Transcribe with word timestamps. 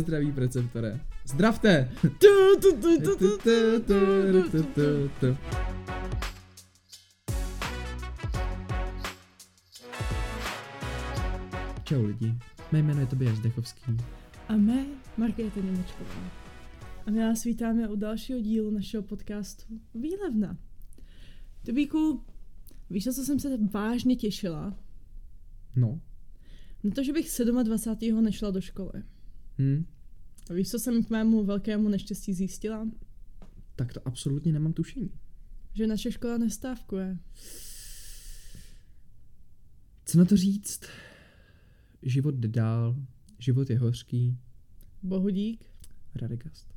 Zdraví 0.00 0.32
preceptore. 0.32 1.00
Zdravte! 1.24 1.90
Čau 11.84 12.04
lidi, 12.04 12.34
mé 12.72 12.78
jméno 12.78 13.00
je 13.00 13.06
Tobias 13.06 13.40
Dechovský. 13.40 13.96
A 14.48 14.56
mé 14.56 14.86
Markéta 15.16 15.60
Němečková. 15.60 16.30
A 17.06 17.10
my 17.10 17.18
vás 17.18 17.44
vítáme 17.44 17.88
u 17.88 17.96
dalšího 17.96 18.40
dílu 18.40 18.70
našeho 18.70 19.02
podcastu 19.02 19.80
Výlevna. 19.94 20.56
Tobíku, 21.66 22.22
víš, 22.90 23.04
co 23.04 23.12
jsem 23.12 23.38
se 23.38 23.56
vážně 23.72 24.16
těšila? 24.16 24.78
No. 25.76 26.00
Na 26.84 26.90
to, 26.90 27.02
že 27.02 27.12
bych 27.12 27.28
27. 27.62 28.24
nešla 28.24 28.50
do 28.50 28.60
školy. 28.60 29.02
Hm? 29.58 29.84
A 30.50 30.54
víš, 30.54 30.70
co 30.70 30.78
jsem 30.78 31.04
k 31.04 31.10
mému 31.10 31.44
velkému 31.44 31.88
neštěstí 31.88 32.34
zjistila? 32.34 32.88
Tak 33.76 33.92
to 33.92 34.00
absolutně 34.04 34.52
nemám 34.52 34.72
tušení. 34.72 35.10
Že 35.74 35.86
naše 35.86 36.12
škola 36.12 36.38
nestávkuje. 36.38 37.18
Co 40.04 40.18
na 40.18 40.24
to 40.24 40.36
říct? 40.36 40.80
Život 42.02 42.34
jde 42.34 42.48
dál, 42.48 42.96
život 43.38 43.70
je 43.70 43.78
hořký. 43.78 44.38
Bohu 45.02 45.28
dík. 45.28 45.64
Radegast. 46.14 46.74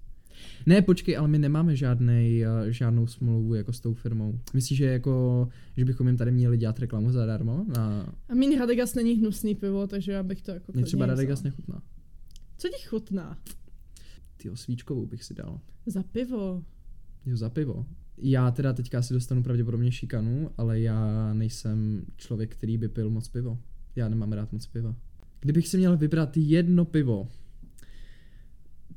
Ne, 0.66 0.81
počkej, 0.81 1.17
ale 1.17 1.28
my 1.28 1.39
nemáme 1.39 1.75
žádnej, 1.75 2.45
uh, 2.45 2.70
žádnou 2.70 3.08
smlouvu 3.08 3.53
jako 3.53 3.73
s 3.73 3.80
tou 3.80 3.94
firmou. 3.94 4.39
Myslíš, 4.53 4.78
že 4.78 4.86
jako, 4.86 5.48
že 5.78 5.86
bychom 5.86 6.08
jim 6.08 6.17
tady 6.17 6.31
měli 6.31 6.58
dělat 6.58 6.80
reklamu 6.80 7.12
zadarmo? 7.12 7.66
Na... 7.75 8.14
A 8.30 8.36
mín 8.36 8.59
Radegast 8.59 8.95
není 8.95 9.14
hnusný 9.14 9.55
pivo, 9.55 9.88
takže 9.88 10.12
já 10.12 10.23
bych 10.23 10.41
to 10.41 10.52
jako 10.52 10.72
Mě 10.72 10.84
třeba 10.84 11.05
Radegast 11.05 11.44
nechutná. 11.44 11.81
Co 12.57 12.67
ti 12.67 12.84
chutná? 12.88 13.38
Tyjo, 14.38 14.55
svíčkovou 14.55 15.05
bych 15.05 15.23
si 15.23 15.34
dal. 15.34 15.59
Za 15.85 16.03
pivo. 16.03 16.63
Jo, 17.25 17.38
za 17.38 17.49
pivo. 17.49 17.86
Já 18.17 18.52
teda 18.52 18.73
teďka 18.73 19.02
si 19.02 19.14
dostanu 19.14 19.44
pravděpodobně 19.44 19.91
šikanu, 19.91 20.52
ale 20.58 20.80
já 20.80 21.33
nejsem 21.33 22.05
člověk, 22.16 22.55
který 22.55 22.77
by 22.77 22.89
pil 22.89 23.09
moc 23.09 23.27
pivo. 23.27 23.59
Já 23.95 24.09
nemám 24.09 24.31
rád 24.31 24.53
moc 24.53 24.67
piva. 24.67 24.95
Kdybych 25.39 25.67
si 25.67 25.77
měl 25.77 25.97
vybrat 25.97 26.38
jedno 26.38 26.86
pivo, 26.86 27.27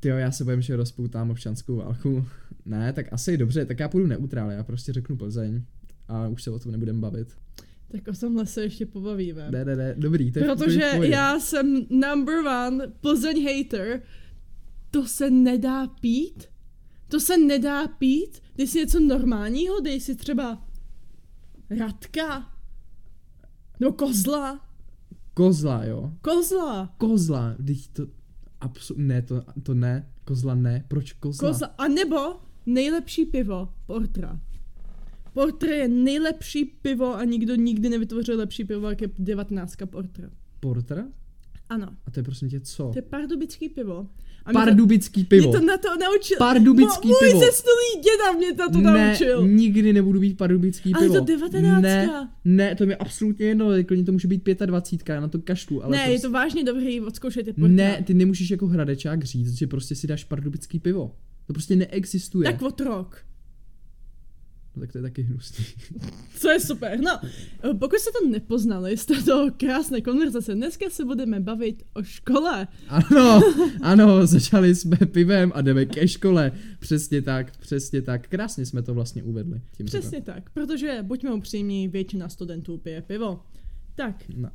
Tyjo, 0.00 0.16
já 0.16 0.32
se 0.32 0.44
bojím, 0.44 0.62
že 0.62 0.76
rozpoutám 0.76 1.30
občanskou 1.30 1.76
válku. 1.76 2.26
Ne, 2.64 2.92
tak 2.92 3.12
asi 3.12 3.36
dobře, 3.36 3.66
tak 3.66 3.80
já 3.80 3.88
půjdu 3.88 4.06
neutrál, 4.06 4.50
já 4.50 4.62
prostě 4.62 4.92
řeknu 4.92 5.16
Plzeň 5.16 5.62
a 6.08 6.28
už 6.28 6.42
se 6.42 6.50
o 6.50 6.58
tom 6.58 6.72
nebudem 6.72 7.00
bavit. 7.00 7.36
Tak 7.90 8.08
o 8.08 8.12
tomhle 8.20 8.46
se 8.46 8.62
ještě 8.62 8.86
pobavíme. 8.86 9.50
Ne, 9.50 9.64
ne, 9.64 9.76
ne, 9.76 9.94
dobrý, 9.98 10.32
to 10.32 10.38
je 10.38 10.44
je 10.44 10.56
Protože 10.56 10.80
pohodě. 10.90 11.08
já 11.08 11.40
jsem 11.40 11.86
number 11.90 12.38
one 12.38 12.88
Plzeň 13.00 13.44
hater. 13.46 14.02
To 14.90 15.06
se 15.06 15.30
nedá 15.30 15.86
pít. 15.86 16.44
To 17.08 17.20
se 17.20 17.38
nedá 17.38 17.88
pít. 17.88 18.42
Dej 18.56 18.66
si 18.66 18.78
něco 18.78 19.00
normálního, 19.00 19.80
dej 19.80 20.00
si 20.00 20.14
třeba 20.14 20.66
Radka. 21.78 22.52
No 23.80 23.92
kozla. 23.92 24.66
Kozla, 25.34 25.84
jo. 25.84 26.12
Kozla. 26.20 26.94
Kozla, 26.98 27.56
teď 27.66 27.88
to, 27.88 28.06
absu, 28.60 28.94
ne, 28.98 29.22
to, 29.22 29.44
to 29.62 29.74
ne, 29.74 30.12
kozla 30.24 30.54
ne, 30.54 30.84
proč 30.88 31.12
kozla? 31.12 31.48
Kozla. 31.48 31.66
A 31.66 31.88
nebo 31.88 32.16
nejlepší 32.66 33.26
pivo. 33.26 33.68
Portra. 33.86 34.40
Portra 35.32 35.70
je 35.74 35.88
nejlepší 35.88 36.64
pivo 36.64 37.16
a 37.16 37.24
nikdo 37.24 37.54
nikdy 37.54 37.88
nevytvořil 37.88 38.38
lepší 38.38 38.64
pivo, 38.64 38.88
jak 38.88 39.00
je 39.02 39.08
19 39.18 39.76
Portra. 39.90 40.30
Porter? 40.60 41.04
Ano, 41.68 41.86
A 42.06 42.10
to 42.10 42.20
je 42.20 42.24
prosím 42.24 42.48
tě 42.50 42.60
co? 42.60 42.90
to 42.92 42.98
je 42.98 43.02
pardubický 43.02 43.68
pivo. 43.68 44.06
A 44.44 44.50
mě 44.52 44.60
to- 44.60 44.64
Pardubický 44.66 45.20
Mě 45.20 45.26
pivo. 45.26 45.52
to 45.52 45.60
na 45.60 45.76
to 45.76 45.88
naučil. 45.96 46.36
Pardubický 46.38 47.08
Mo- 47.08 47.18
pivo. 47.20 47.38
Můj 47.38 47.46
zestulý 47.46 48.02
děda 48.04 48.32
mě 48.38 48.54
to, 48.54 48.70
to 48.72 48.78
ne, 48.80 49.08
naučil. 49.08 49.46
nikdy 49.48 49.92
nebudu 49.92 50.20
být 50.20 50.36
pardubický 50.36 50.94
Ale 50.94 51.04
pivo. 51.06 51.14
to 51.14 51.24
19. 51.24 51.82
Ne, 51.82 52.28
ne, 52.44 52.74
to 52.74 52.86
mi 52.86 52.96
absolutně 52.96 53.46
jedno, 53.46 53.66
klidně 53.86 54.04
to 54.04 54.12
může 54.12 54.28
být 54.28 54.44
25, 54.66 55.14
já 55.14 55.20
na 55.20 55.28
to 55.28 55.38
kašlu, 55.38 55.84
ale 55.84 55.90
ne, 55.96 55.98
prostě, 55.98 56.12
je 56.12 56.20
to 56.20 56.30
vážně 56.30 56.64
dobrý, 56.64 57.00
odzkoušejte 57.00 57.52
portra. 57.52 57.68
Ne, 57.68 58.02
ty 58.06 58.14
nemůžeš 58.14 58.50
jako 58.50 58.66
hradečák 58.66 59.24
říct, 59.24 59.52
že 59.58 59.66
prostě 59.66 59.94
si 59.94 60.06
dáš 60.06 60.24
pardubický 60.24 60.78
pivo. 60.78 61.14
To 61.46 61.52
prostě 61.52 61.76
neexistuje. 61.76 62.52
Tak 62.52 62.62
otrok. 62.62 63.16
No 63.22 63.39
tak 64.80 64.92
to 64.92 64.98
je 64.98 65.02
taky 65.02 65.22
hnusný. 65.22 65.64
Co 66.38 66.50
je 66.50 66.60
super. 66.60 67.00
No, 67.00 67.20
pokud 67.78 67.98
jste 67.98 68.10
to 68.22 68.28
nepoznali 68.28 68.96
z 68.96 69.06
této 69.06 69.46
krásné 69.56 70.00
konverzace, 70.00 70.54
dneska 70.54 70.90
se 70.90 71.04
budeme 71.04 71.40
bavit 71.40 71.82
o 71.94 72.02
škole. 72.02 72.68
Ano, 72.88 73.40
ano, 73.82 74.26
začali 74.26 74.74
jsme 74.74 74.96
pivem 74.96 75.52
a 75.54 75.60
jdeme 75.62 75.86
ke 75.86 76.08
škole. 76.08 76.52
Přesně 76.78 77.22
tak, 77.22 77.56
přesně 77.56 78.02
tak. 78.02 78.28
Krásně 78.28 78.66
jsme 78.66 78.82
to 78.82 78.94
vlastně 78.94 79.22
uvedli. 79.22 79.60
Tím 79.76 79.86
Přesně 79.86 80.20
tak, 80.20 80.50
protože 80.50 80.98
buďme 81.02 81.32
upřímní, 81.34 81.88
většina 81.88 82.28
studentů 82.28 82.78
pije 82.78 83.02
pivo. 83.02 83.42
Tak, 83.94 84.24
No. 84.36 84.50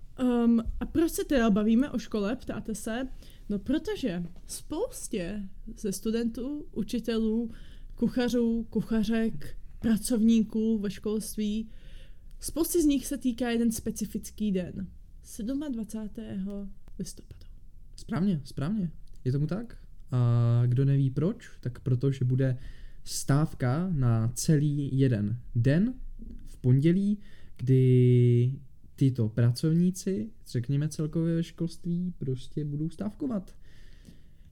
um, 0.46 0.60
a 0.80 0.86
proč 0.86 1.12
se 1.12 1.26
teda 1.26 1.50
bavíme 1.50 1.90
o 1.92 2.00
škole, 2.00 2.36
ptáte 2.36 2.76
se? 2.76 3.08
No 3.50 3.60
protože 3.60 4.24
spoustě 4.48 5.44
ze 5.78 5.92
studentů, 5.92 6.66
učitelů, 6.72 7.52
kuchařů, 7.96 8.68
kuchařek, 8.70 9.56
pracovníků 9.86 10.80
ve 10.80 10.92
školství, 10.92 11.70
spoustě 12.40 12.82
z 12.82 12.86
nich 12.86 13.08
se 13.08 13.18
týká 13.18 13.50
jeden 13.50 13.72
specifický 13.72 14.52
den. 14.52 14.88
27. 15.72 16.70
listopadu. 17.00 17.40
Správně, 17.96 18.42
správně. 18.44 18.92
Je 19.26 19.32
tomu 19.32 19.48
tak? 19.48 19.78
A 20.12 20.64
kdo 20.66 20.86
neví 20.86 21.10
proč, 21.10 21.50
tak 21.62 21.80
protože 21.80 22.26
bude 22.26 22.58
stávka 23.04 23.90
na 23.90 24.32
celý 24.34 25.00
jeden 25.00 25.40
den 25.56 25.94
v 26.48 26.58
pondělí, 26.58 27.20
kdy 27.58 28.54
tyto 28.96 29.30
pracovníci, 29.30 30.30
řekněme 30.48 30.90
celkově 30.90 31.36
ve 31.36 31.44
školství, 31.44 32.14
prostě 32.18 32.66
budou 32.66 32.90
stávkovat. 32.90 33.56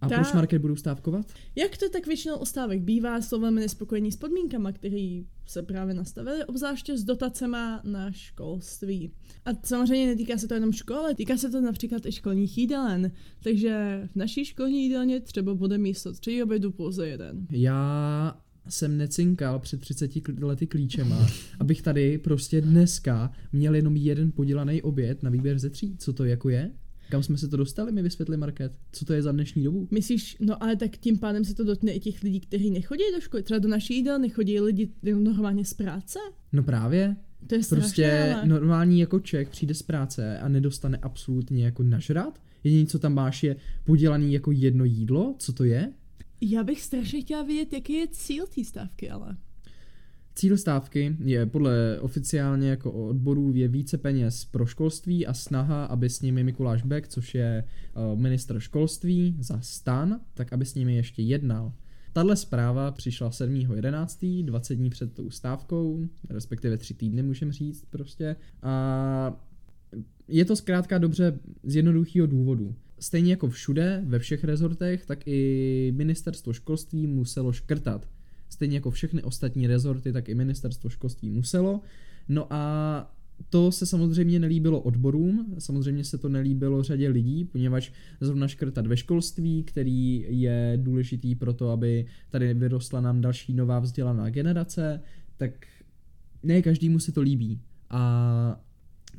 A 0.03 0.09
proč 0.09 0.33
Market 0.33 0.61
budou 0.61 0.75
stávkovat? 0.75 1.25
Jak 1.55 1.77
to 1.77 1.89
tak 1.89 2.07
většinou 2.07 2.37
u 2.37 2.45
stávek 2.45 2.81
bývá, 2.81 3.21
jsou 3.21 3.39
velmi 3.39 3.61
nespokojení 3.61 4.11
s 4.11 4.17
podmínkama, 4.17 4.71
které 4.71 5.21
se 5.45 5.61
právě 5.61 5.93
nastavily, 5.93 6.45
obzvláště 6.45 6.97
s 6.97 7.03
dotacema 7.03 7.81
na 7.83 8.11
školství. 8.11 9.11
A 9.45 9.49
samozřejmě 9.63 10.07
netýká 10.07 10.37
se 10.37 10.47
to 10.47 10.53
jenom 10.53 10.71
školy, 10.71 11.15
týká 11.15 11.37
se 11.37 11.49
to 11.49 11.61
například 11.61 12.05
i 12.05 12.11
školních 12.11 12.57
jídelen. 12.57 13.11
Takže 13.43 14.01
v 14.11 14.15
naší 14.15 14.45
školní 14.45 14.83
jídelně 14.83 15.19
třeba 15.19 15.55
bude 15.55 15.77
místo 15.77 16.13
tří 16.13 16.43
obědů 16.43 16.71
pouze 16.71 17.07
jeden. 17.07 17.47
Já 17.51 18.37
jsem 18.69 18.97
necinkal 18.97 19.59
před 19.59 19.81
30 19.81 20.11
kl- 20.11 20.45
lety 20.45 20.67
klíčema, 20.67 21.27
abych 21.59 21.81
tady 21.81 22.17
prostě 22.17 22.61
dneska 22.61 23.31
měl 23.51 23.75
jenom 23.75 23.95
jeden 23.95 24.31
podělaný 24.31 24.81
oběd 24.81 25.23
na 25.23 25.29
výběr 25.29 25.59
ze 25.59 25.69
tří. 25.69 25.95
Co 25.97 26.13
to 26.13 26.25
jako 26.25 26.49
je? 26.49 26.71
Kam 27.13 27.23
jsme 27.23 27.37
se 27.37 27.47
to 27.47 27.57
dostali, 27.57 27.91
mi 27.91 28.01
vysvětli 28.01 28.37
Market. 28.37 28.71
Co 28.91 29.05
to 29.05 29.13
je 29.13 29.21
za 29.21 29.31
dnešní 29.31 29.63
dobu? 29.63 29.87
Myslíš, 29.91 30.37
no 30.39 30.63
ale 30.63 30.75
tak 30.75 30.97
tím 30.97 31.19
pádem 31.19 31.45
se 31.45 31.55
to 31.55 31.63
dotkne 31.63 31.91
i 31.91 31.99
těch 31.99 32.23
lidí, 32.23 32.39
kteří 32.39 32.71
nechodí 32.71 33.03
do 33.15 33.21
školy. 33.21 33.43
Třeba 33.43 33.59
do 33.59 33.69
naší 33.69 33.95
jídelny 33.95 34.29
chodí 34.29 34.59
lidi 34.59 34.89
normálně 35.03 35.65
z 35.65 35.73
práce. 35.73 36.19
No 36.53 36.63
právě, 36.63 37.15
To 37.47 37.55
je 37.55 37.63
strašné, 37.63 37.81
prostě 37.81 38.33
ale... 38.35 38.47
normální 38.47 38.99
jako 38.99 39.19
Čech 39.19 39.49
přijde 39.49 39.73
z 39.73 39.81
práce 39.81 40.39
a 40.39 40.47
nedostane 40.47 40.97
absolutně 40.97 41.65
jako 41.65 41.83
nažrat. 41.83 42.41
Jediné, 42.63 42.85
co 42.85 42.99
tam 42.99 43.13
máš, 43.13 43.43
je 43.43 43.55
podělaný 43.83 44.33
jako 44.33 44.51
jedno 44.51 44.85
jídlo. 44.85 45.35
Co 45.39 45.53
to 45.53 45.63
je? 45.63 45.93
Já 46.41 46.63
bych 46.63 46.81
strašně 46.81 47.21
chtěla 47.21 47.43
vědět, 47.43 47.73
jaký 47.73 47.93
je 47.93 48.07
cíl 48.07 48.45
té 48.55 48.63
stávky, 48.63 49.09
ale... 49.09 49.37
Cíl 50.35 50.57
stávky 50.57 51.15
je 51.19 51.45
podle 51.45 51.99
oficiálně 51.99 52.69
jako 52.69 52.91
odborů 52.91 53.51
je 53.55 53.67
více 53.67 53.97
peněz 53.97 54.45
pro 54.45 54.65
školství 54.65 55.27
a 55.27 55.33
snaha, 55.33 55.85
aby 55.85 56.09
s 56.09 56.21
nimi 56.21 56.43
Mikuláš 56.43 56.83
Bek, 56.83 57.07
což 57.07 57.35
je 57.35 57.63
uh, 58.13 58.19
ministr 58.19 58.59
školství 58.59 59.37
za 59.39 59.61
stan, 59.61 60.19
tak 60.33 60.53
aby 60.53 60.65
s 60.65 60.75
nimi 60.75 60.95
ještě 60.95 61.21
jednal. 61.21 61.73
Tahle 62.13 62.35
zpráva 62.35 62.91
přišla 62.91 63.29
7.11., 63.29 64.45
20 64.45 64.75
dní 64.75 64.89
před 64.89 65.13
tou 65.13 65.29
stávkou, 65.29 66.07
respektive 66.29 66.77
tři 66.77 66.93
týdny 66.93 67.23
můžeme 67.23 67.53
říct 67.53 67.85
prostě. 67.89 68.35
A 68.61 69.43
je 70.27 70.45
to 70.45 70.55
zkrátka 70.55 70.97
dobře 70.97 71.39
z 71.63 71.75
jednoduchého 71.75 72.27
důvodu. 72.27 72.75
Stejně 72.99 73.31
jako 73.31 73.49
všude, 73.49 74.03
ve 74.05 74.19
všech 74.19 74.43
rezortech, 74.43 75.05
tak 75.05 75.27
i 75.27 75.91
ministerstvo 75.95 76.53
školství 76.53 77.07
muselo 77.07 77.51
škrtat. 77.51 78.07
Stejně 78.53 78.77
jako 78.77 78.91
všechny 78.91 79.23
ostatní 79.23 79.67
rezorty, 79.67 80.13
tak 80.13 80.29
i 80.29 80.35
ministerstvo 80.35 80.89
školství 80.89 81.29
muselo. 81.29 81.81
No 82.29 82.53
a 82.53 83.15
to 83.49 83.71
se 83.71 83.85
samozřejmě 83.85 84.39
nelíbilo 84.39 84.79
odborům, 84.79 85.55
samozřejmě 85.59 86.03
se 86.03 86.17
to 86.17 86.29
nelíbilo 86.29 86.83
řadě 86.83 87.09
lidí, 87.09 87.45
poněvadž 87.45 87.91
zrovna 88.21 88.47
škrtat 88.47 88.87
ve 88.87 88.97
školství, 88.97 89.63
který 89.63 90.25
je 90.29 90.73
důležitý 90.81 91.35
pro 91.35 91.53
to, 91.53 91.69
aby 91.69 92.05
tady 92.29 92.53
vyrostla 92.53 93.01
nám 93.01 93.21
další 93.21 93.53
nová 93.53 93.79
vzdělaná 93.79 94.29
generace, 94.29 95.01
tak 95.37 95.51
ne 96.43 96.61
každému 96.61 96.99
se 96.99 97.11
to 97.11 97.21
líbí. 97.21 97.59
A 97.89 98.62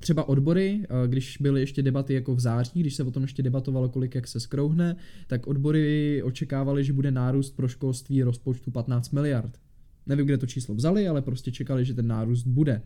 třeba 0.05 0.29
odbory, 0.29 0.87
když 1.07 1.39
byly 1.41 1.61
ještě 1.61 1.83
debaty 1.83 2.15
jako 2.15 2.35
v 2.35 2.41
září, 2.41 2.81
když 2.81 2.95
se 2.95 3.05
o 3.05 3.11
tom 3.11 3.23
ještě 3.23 3.43
debatovalo, 3.43 3.89
kolik 3.89 4.15
jak 4.15 4.29
se 4.29 4.41
skrouhne, 4.41 4.97
tak 5.27 5.47
odbory 5.47 6.23
očekávali, 6.23 6.85
že 6.85 6.93
bude 6.93 7.11
nárůst 7.11 7.57
pro 7.57 7.69
školství 7.69 8.23
rozpočtu 8.23 8.71
15 8.71 9.11
miliard. 9.11 9.59
Nevím, 10.07 10.27
kde 10.27 10.39
to 10.39 10.47
číslo 10.47 10.75
vzali, 10.75 11.09
ale 11.09 11.23
prostě 11.23 11.53
čekali, 11.53 11.85
že 11.85 11.95
ten 11.95 12.07
nárůst 12.07 12.47
bude. 12.47 12.83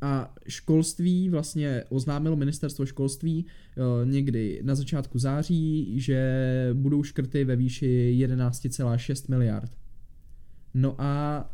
A 0.00 0.34
školství 0.48 1.28
vlastně 1.28 1.84
oznámilo 1.88 2.36
ministerstvo 2.36 2.86
školství 2.86 3.44
uh, 3.44 4.10
někdy 4.10 4.60
na 4.64 4.74
začátku 4.74 5.18
září, 5.18 6.00
že 6.00 6.20
budou 6.72 7.02
škrty 7.02 7.44
ve 7.44 7.56
výši 7.56 8.16
11,6 8.26 9.30
miliard. 9.30 9.70
No 10.74 10.94
a 10.98 11.44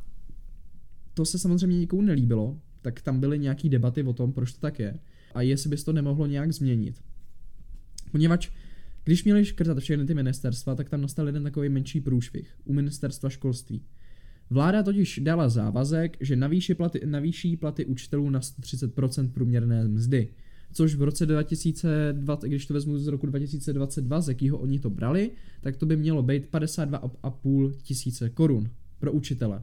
to 1.15 1.25
se 1.25 1.39
samozřejmě 1.39 1.79
nikomu 1.79 2.03
nelíbilo, 2.03 2.61
tak 2.87 3.01
tam 3.01 3.21
byly 3.21 3.39
nějaký 3.39 3.69
debaty 3.69 4.03
o 4.03 4.13
tom, 4.13 4.33
proč 4.33 4.53
to 4.53 4.61
tak 4.61 4.79
je 4.79 4.99
a 5.35 5.43
jestli 5.43 5.71
by 5.71 5.77
to 5.77 5.93
nemohlo 5.93 6.27
nějak 6.27 6.53
změnit. 6.53 7.03
Poněvadž 8.13 8.51
když 9.05 9.25
měli 9.25 9.45
škrtat 9.45 9.79
všechny 9.79 10.07
ty 10.07 10.15
ministerstva, 10.15 10.75
tak 10.75 10.89
tam 10.89 11.01
nastal 11.01 11.27
jeden 11.27 11.43
takový 11.43 11.69
menší 11.69 12.01
průšvih 12.01 12.55
u 12.65 12.73
ministerstva 12.73 13.29
školství. 13.29 13.83
Vláda 14.51 14.83
totiž 14.83 15.21
dala 15.23 15.49
závazek, 15.49 16.17
že 16.21 16.37
navýší 16.37 16.75
platy, 16.75 17.01
navýší 17.07 17.57
platy 17.57 17.85
učitelů 17.85 18.31
na 18.31 18.41
130% 18.41 19.31
průměrné 19.31 19.89
mzdy. 19.89 20.29
Což 20.73 20.95
v 20.95 21.03
roce 21.03 21.27
2020, 21.27 22.49
když 22.49 22.67
to 22.67 22.75
vezmu 22.75 22.99
z 22.99 23.07
roku 23.07 23.27
2022, 23.27 24.21
z 24.21 24.29
jakého 24.29 24.59
oni 24.59 24.79
to 24.79 24.91
brali, 24.91 25.31
tak 25.61 25.77
to 25.77 25.87
by 25.87 25.97
mělo 25.97 26.23
být 26.23 26.49
52,5 26.53 27.73
tisíce 27.83 28.31
korun 28.31 28.71
pro 28.99 29.13
učitele. 29.13 29.63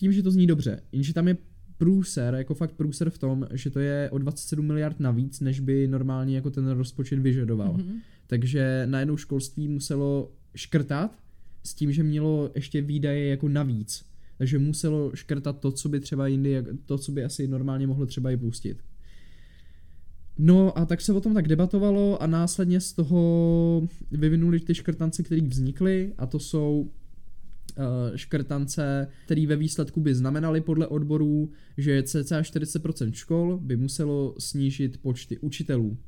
Tím, 0.00 0.12
že 0.12 0.22
to 0.22 0.30
zní 0.30 0.46
dobře, 0.46 0.80
jenže 0.92 1.14
tam 1.14 1.28
je 1.28 1.36
průser, 1.78 2.34
jako 2.34 2.54
fakt 2.54 2.72
průser 2.72 3.10
v 3.10 3.18
tom, 3.18 3.46
že 3.52 3.70
to 3.70 3.78
je 3.78 4.10
o 4.10 4.18
27 4.18 4.66
miliard 4.66 5.00
navíc, 5.00 5.40
než 5.40 5.60
by 5.60 5.88
normálně 5.88 6.36
jako 6.36 6.50
ten 6.50 6.68
rozpočet 6.68 7.18
vyžadoval. 7.18 7.76
Mm-hmm. 7.76 8.00
Takže 8.26 8.82
najednou 8.86 9.16
školství 9.16 9.68
muselo 9.68 10.32
škrtat 10.54 11.18
s 11.64 11.74
tím, 11.74 11.92
že 11.92 12.02
mělo 12.02 12.50
ještě 12.54 12.82
výdaje 12.82 13.28
jako 13.28 13.48
navíc. 13.48 14.04
Takže 14.38 14.58
muselo 14.58 15.10
škrtat 15.14 15.60
to, 15.60 15.72
co 15.72 15.88
by 15.88 16.00
třeba 16.00 16.26
jindy, 16.26 16.64
to, 16.86 16.98
co 16.98 17.12
by 17.12 17.24
asi 17.24 17.48
normálně 17.48 17.86
mohlo 17.86 18.06
třeba 18.06 18.30
i 18.30 18.36
pustit. 18.36 18.82
No 20.38 20.78
a 20.78 20.86
tak 20.86 21.00
se 21.00 21.12
o 21.12 21.20
tom 21.20 21.34
tak 21.34 21.48
debatovalo 21.48 22.22
a 22.22 22.26
následně 22.26 22.80
z 22.80 22.92
toho 22.92 23.88
vyvinuli 24.10 24.60
ty 24.60 24.74
škrtance, 24.74 25.22
které 25.22 25.40
vznikly 25.40 26.12
a 26.18 26.26
to 26.26 26.38
jsou 26.38 26.90
škrtance, 28.14 29.08
které 29.24 29.46
ve 29.46 29.56
výsledku 29.56 30.00
by 30.00 30.14
znamenaly 30.14 30.60
podle 30.60 30.86
odborů, 30.86 31.50
že 31.76 32.02
cca 32.02 32.40
40% 32.40 33.12
škol 33.12 33.58
by 33.62 33.76
muselo 33.76 34.34
snížit 34.38 34.98
počty 35.02 35.38
učitelů. 35.38 35.98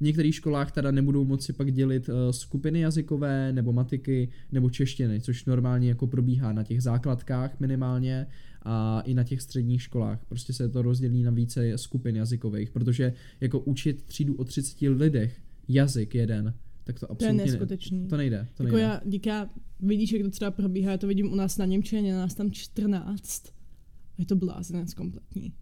některých 0.00 0.34
školách 0.34 0.72
teda 0.72 0.90
nebudou 0.90 1.24
moci 1.24 1.52
pak 1.52 1.72
dělit 1.72 2.08
uh, 2.08 2.14
skupiny 2.30 2.80
jazykové, 2.80 3.52
nebo 3.52 3.72
matiky, 3.72 4.28
nebo 4.52 4.70
češtiny, 4.70 5.20
což 5.20 5.44
normálně 5.44 5.88
jako 5.88 6.06
probíhá 6.06 6.52
na 6.52 6.62
těch 6.62 6.82
základkách 6.82 7.60
minimálně 7.60 8.26
a 8.62 9.00
i 9.00 9.14
na 9.14 9.24
těch 9.24 9.42
středních 9.42 9.82
školách. 9.82 10.24
Prostě 10.28 10.52
se 10.52 10.68
to 10.68 10.82
rozdělí 10.82 11.22
na 11.22 11.30
více 11.30 11.78
skupin 11.78 12.16
jazykových, 12.16 12.70
protože 12.70 13.12
jako 13.40 13.60
učit 13.60 14.02
třídu 14.02 14.34
o 14.34 14.44
30 14.44 14.80
lidech 14.80 15.40
jazyk 15.68 16.14
jeden, 16.14 16.54
tak 16.86 17.00
to 17.00 17.10
absolutně 17.10 17.38
to 17.38 17.48
je 17.48 17.52
neskutečný. 17.52 18.00
Ne, 18.00 18.08
to 18.08 18.16
nejde. 18.16 18.48
To 18.54 18.62
jako 18.62 18.76
nejde. 18.76 18.88
já, 18.88 19.00
díka, 19.04 19.50
vidíš, 19.80 20.12
jak 20.12 20.22
to 20.22 20.30
třeba 20.30 20.50
probíhá, 20.50 20.90
já 20.90 20.98
to 20.98 21.06
vidím 21.06 21.32
u 21.32 21.34
nás 21.34 21.58
na 21.58 21.64
Němčině, 21.64 22.14
nás 22.14 22.34
tam 22.34 22.50
14. 22.50 23.46
A 23.46 24.14
je 24.18 24.26
to 24.26 24.36
blázinec 24.36 24.94
kompletní. 24.94 25.52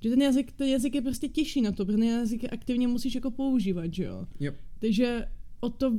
Že 0.00 0.10
ten 0.10 0.22
jazyk, 0.22 0.52
ten 0.52 0.68
jazyk 0.68 0.94
je 0.94 1.02
prostě 1.02 1.28
těžší 1.28 1.60
na 1.60 1.72
to, 1.72 1.84
protože 1.84 1.98
ten 1.98 2.06
jazyk 2.06 2.52
aktivně 2.52 2.88
musíš 2.88 3.14
jako 3.14 3.30
používat, 3.30 3.94
že 3.94 4.04
jo? 4.04 4.26
Jo. 4.40 4.52
Takže 4.78 5.26
o 5.60 5.70
to 5.70 5.98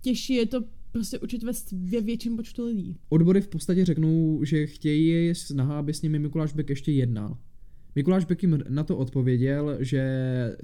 těžší 0.00 0.34
je 0.34 0.46
to 0.46 0.64
prostě 0.92 1.18
učit 1.18 1.42
ve, 1.42 2.00
větším 2.00 2.36
počtu 2.36 2.66
lidí. 2.66 2.96
Odbory 3.08 3.40
v 3.40 3.48
podstatě 3.48 3.84
řeknou, 3.84 4.44
že 4.44 4.66
chtějí 4.66 5.34
snaha, 5.34 5.78
aby 5.78 5.94
s 5.94 6.02
nimi 6.02 6.18
Mikuláš 6.18 6.52
Bek 6.52 6.70
ještě 6.70 6.92
jednal. 6.92 7.38
Mikuláš 7.94 8.24
Bek 8.24 8.42
jim 8.42 8.62
na 8.68 8.84
to 8.84 8.96
odpověděl, 8.96 9.76
že 9.80 10.02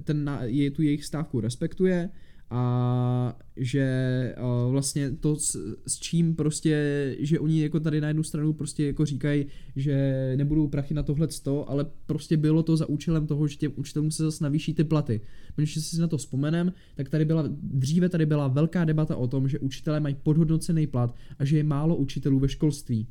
ten 0.04 0.24
na, 0.24 0.44
je, 0.44 0.70
tu 0.70 0.82
jejich 0.82 1.04
stávku 1.04 1.40
respektuje, 1.40 2.10
a 2.50 3.38
že 3.56 4.34
uh, 4.38 4.72
vlastně 4.72 5.10
to 5.10 5.36
s, 5.36 5.56
s 5.86 5.98
čím 5.98 6.36
prostě, 6.36 7.16
že 7.18 7.40
oni 7.40 7.62
jako 7.62 7.80
tady 7.80 8.00
na 8.00 8.08
jednu 8.08 8.22
stranu 8.22 8.52
prostě 8.52 8.86
jako 8.86 9.04
říkají, 9.04 9.46
že 9.76 10.32
nebudou 10.36 10.68
prachy 10.68 10.94
na 10.94 11.02
tohle 11.02 11.30
sto, 11.30 11.70
ale 11.70 11.86
prostě 12.06 12.36
bylo 12.36 12.62
to 12.62 12.76
za 12.76 12.88
účelem 12.88 13.26
toho, 13.26 13.46
že 13.46 13.56
těm 13.56 13.72
učitelům 13.76 14.10
se 14.10 14.22
zase 14.22 14.44
navýší 14.44 14.74
ty 14.74 14.84
platy. 14.84 15.20
Když 15.56 15.74
si 15.74 16.00
na 16.00 16.08
to 16.08 16.18
vzpomenem, 16.18 16.72
tak 16.94 17.08
tady 17.08 17.24
byla, 17.24 17.44
dříve 17.62 18.08
tady 18.08 18.26
byla 18.26 18.48
velká 18.48 18.84
debata 18.84 19.16
o 19.16 19.28
tom, 19.28 19.48
že 19.48 19.58
učitelé 19.58 20.00
mají 20.00 20.16
podhodnocený 20.22 20.86
plat 20.86 21.14
a 21.38 21.44
že 21.44 21.56
je 21.56 21.64
málo 21.64 21.96
učitelů 21.96 22.38
ve 22.38 22.48
školství 22.48 23.06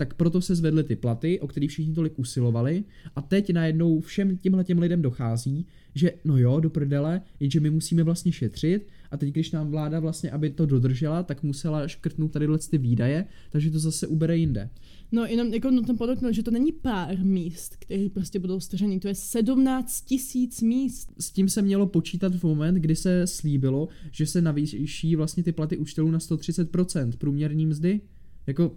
tak 0.00 0.14
proto 0.14 0.40
se 0.40 0.54
zvedly 0.54 0.84
ty 0.84 0.96
platy, 0.96 1.40
o 1.40 1.46
kterých 1.46 1.70
všichni 1.70 1.94
tolik 1.94 2.18
usilovali 2.18 2.84
a 3.16 3.22
teď 3.22 3.52
najednou 3.52 4.00
všem 4.00 4.36
těmhle 4.36 4.64
těm 4.64 4.78
lidem 4.78 5.02
dochází, 5.02 5.66
že 5.94 6.12
no 6.24 6.38
jo, 6.38 6.60
do 6.60 6.70
prdele, 6.70 7.22
jenže 7.40 7.60
my 7.60 7.70
musíme 7.70 8.02
vlastně 8.02 8.32
šetřit 8.32 8.88
a 9.10 9.16
teď 9.16 9.30
když 9.30 9.50
nám 9.50 9.70
vláda 9.70 10.00
vlastně, 10.00 10.30
aby 10.30 10.50
to 10.50 10.66
dodržela, 10.66 11.22
tak 11.22 11.42
musela 11.42 11.88
škrtnout 11.88 12.32
tady 12.32 12.46
ty 12.70 12.78
výdaje, 12.78 13.24
takže 13.50 13.70
to 13.70 13.78
zase 13.78 14.06
ubere 14.06 14.36
jinde. 14.36 14.70
No 15.12 15.26
jenom 15.26 15.54
jako 15.54 15.70
nutno 15.70 15.96
podotknout, 15.96 16.34
že 16.34 16.42
to 16.42 16.50
není 16.50 16.72
pár 16.72 17.18
míst, 17.18 17.76
které 17.76 18.08
prostě 18.08 18.38
budou 18.38 18.60
stažený, 18.60 19.00
to 19.00 19.08
je 19.08 19.14
17 19.14 20.00
tisíc 20.00 20.62
míst. 20.62 21.12
S 21.18 21.30
tím 21.30 21.48
se 21.48 21.62
mělo 21.62 21.86
počítat 21.86 22.34
v 22.34 22.44
moment, 22.44 22.74
kdy 22.74 22.96
se 22.96 23.26
slíbilo, 23.26 23.88
že 24.10 24.26
se 24.26 24.42
navýší 24.42 25.16
vlastně 25.16 25.42
ty 25.42 25.52
platy 25.52 25.76
učitelů 25.76 26.10
na 26.10 26.18
130% 26.18 27.12
průměrní 27.18 27.66
mzdy. 27.66 28.00
Jako 28.46 28.76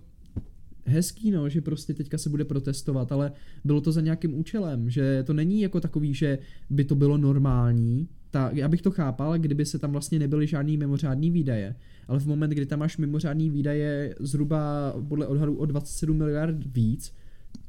hezký, 0.85 1.31
no, 1.31 1.49
že 1.49 1.61
prostě 1.61 1.93
teďka 1.93 2.17
se 2.17 2.29
bude 2.29 2.45
protestovat, 2.45 3.11
ale 3.11 3.31
bylo 3.63 3.81
to 3.81 3.91
za 3.91 4.01
nějakým 4.01 4.39
účelem, 4.39 4.89
že 4.89 5.23
to 5.23 5.33
není 5.33 5.61
jako 5.61 5.81
takový, 5.81 6.13
že 6.13 6.37
by 6.69 6.83
to 6.83 6.95
bylo 6.95 7.17
normální, 7.17 8.07
ta, 8.31 8.49
já 8.53 8.67
bych 8.67 8.81
to 8.81 8.91
chápal, 8.91 9.39
kdyby 9.39 9.65
se 9.65 9.79
tam 9.79 9.91
vlastně 9.91 10.19
nebyly 10.19 10.47
žádný 10.47 10.77
mimořádný 10.77 11.31
výdaje, 11.31 11.75
ale 12.07 12.19
v 12.19 12.27
moment, 12.27 12.49
kdy 12.49 12.65
tam 12.65 12.79
máš 12.79 12.97
mimořádný 12.97 13.49
výdaje 13.49 14.15
zhruba 14.19 14.93
podle 15.07 15.27
odhadu 15.27 15.55
o 15.55 15.65
27 15.65 16.17
miliard 16.17 16.57
víc, 16.65 17.13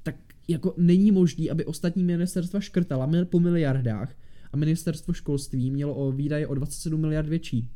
tak 0.03 0.17
jako 0.49 0.75
není 0.77 1.13
možný, 1.13 1.51
aby 1.51 1.65
ostatní 1.65 2.05
ministerstva 2.05 2.61
škrtala 2.61 3.11
po 3.31 3.41
miliardách 3.41 4.17
a 4.53 4.57
ministerstvo 4.57 5.13
školství 5.13 5.71
mělo 5.71 5.95
o 5.95 6.13
výdaje 6.13 6.47
o 6.47 6.55
27 6.55 7.01
miliard 7.01 7.29
větší. 7.29 7.69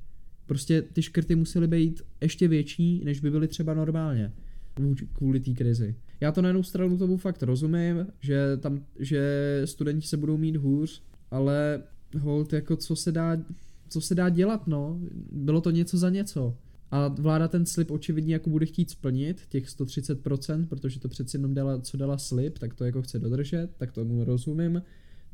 Prostě 0.46 0.82
ty 0.82 1.02
škrty 1.02 1.34
musely 1.34 1.68
být 1.68 2.02
ještě 2.20 2.48
větší, 2.48 3.02
než 3.04 3.20
by 3.20 3.30
byly 3.30 3.48
třeba 3.48 3.74
normálně 3.74 4.32
kvůli 5.12 5.40
té 5.40 5.50
krizi. 5.50 5.94
Já 6.20 6.32
to 6.32 6.42
na 6.42 6.48
jednu 6.48 6.62
stranu 6.62 6.98
tomu 6.98 7.16
fakt 7.16 7.42
rozumím, 7.42 8.06
že 8.20 8.56
tam, 8.56 8.84
že 8.98 9.62
studenti 9.64 10.06
se 10.06 10.16
budou 10.16 10.36
mít 10.36 10.56
hůř, 10.56 11.02
ale 11.30 11.82
hold, 12.18 12.52
jako 12.52 12.76
co 12.76 12.96
se 12.96 13.12
dá, 13.12 13.36
co 13.88 14.00
se 14.00 14.14
dá 14.14 14.28
dělat, 14.28 14.66
no. 14.66 15.00
Bylo 15.32 15.60
to 15.60 15.70
něco 15.70 15.98
za 15.98 16.10
něco. 16.10 16.56
A 16.90 17.08
vláda 17.08 17.48
ten 17.48 17.66
slib 17.66 17.90
očividně 17.90 18.32
jako 18.34 18.50
bude 18.50 18.66
chtít 18.66 18.90
splnit, 18.90 19.42
těch 19.48 19.66
130%, 19.66 20.66
protože 20.66 21.00
to 21.00 21.08
přeci 21.08 21.36
jenom 21.36 21.54
dala, 21.54 21.80
co 21.80 21.96
dala 21.96 22.18
slib, 22.18 22.58
tak 22.58 22.74
to 22.74 22.84
jako 22.84 23.02
chce 23.02 23.18
dodržet, 23.18 23.70
tak 23.76 23.92
tomu 23.92 24.24
rozumím. 24.24 24.82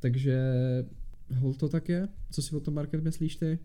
Takže 0.01 0.39
hol 1.35 1.55
to 1.55 1.69
tak 1.69 1.89
je. 1.89 2.09
Co 2.31 2.43
si 2.43 2.57
o 2.57 2.61
tom, 2.61 2.75
Market, 2.75 3.05
myslíš 3.05 3.37
ty? 3.37 3.59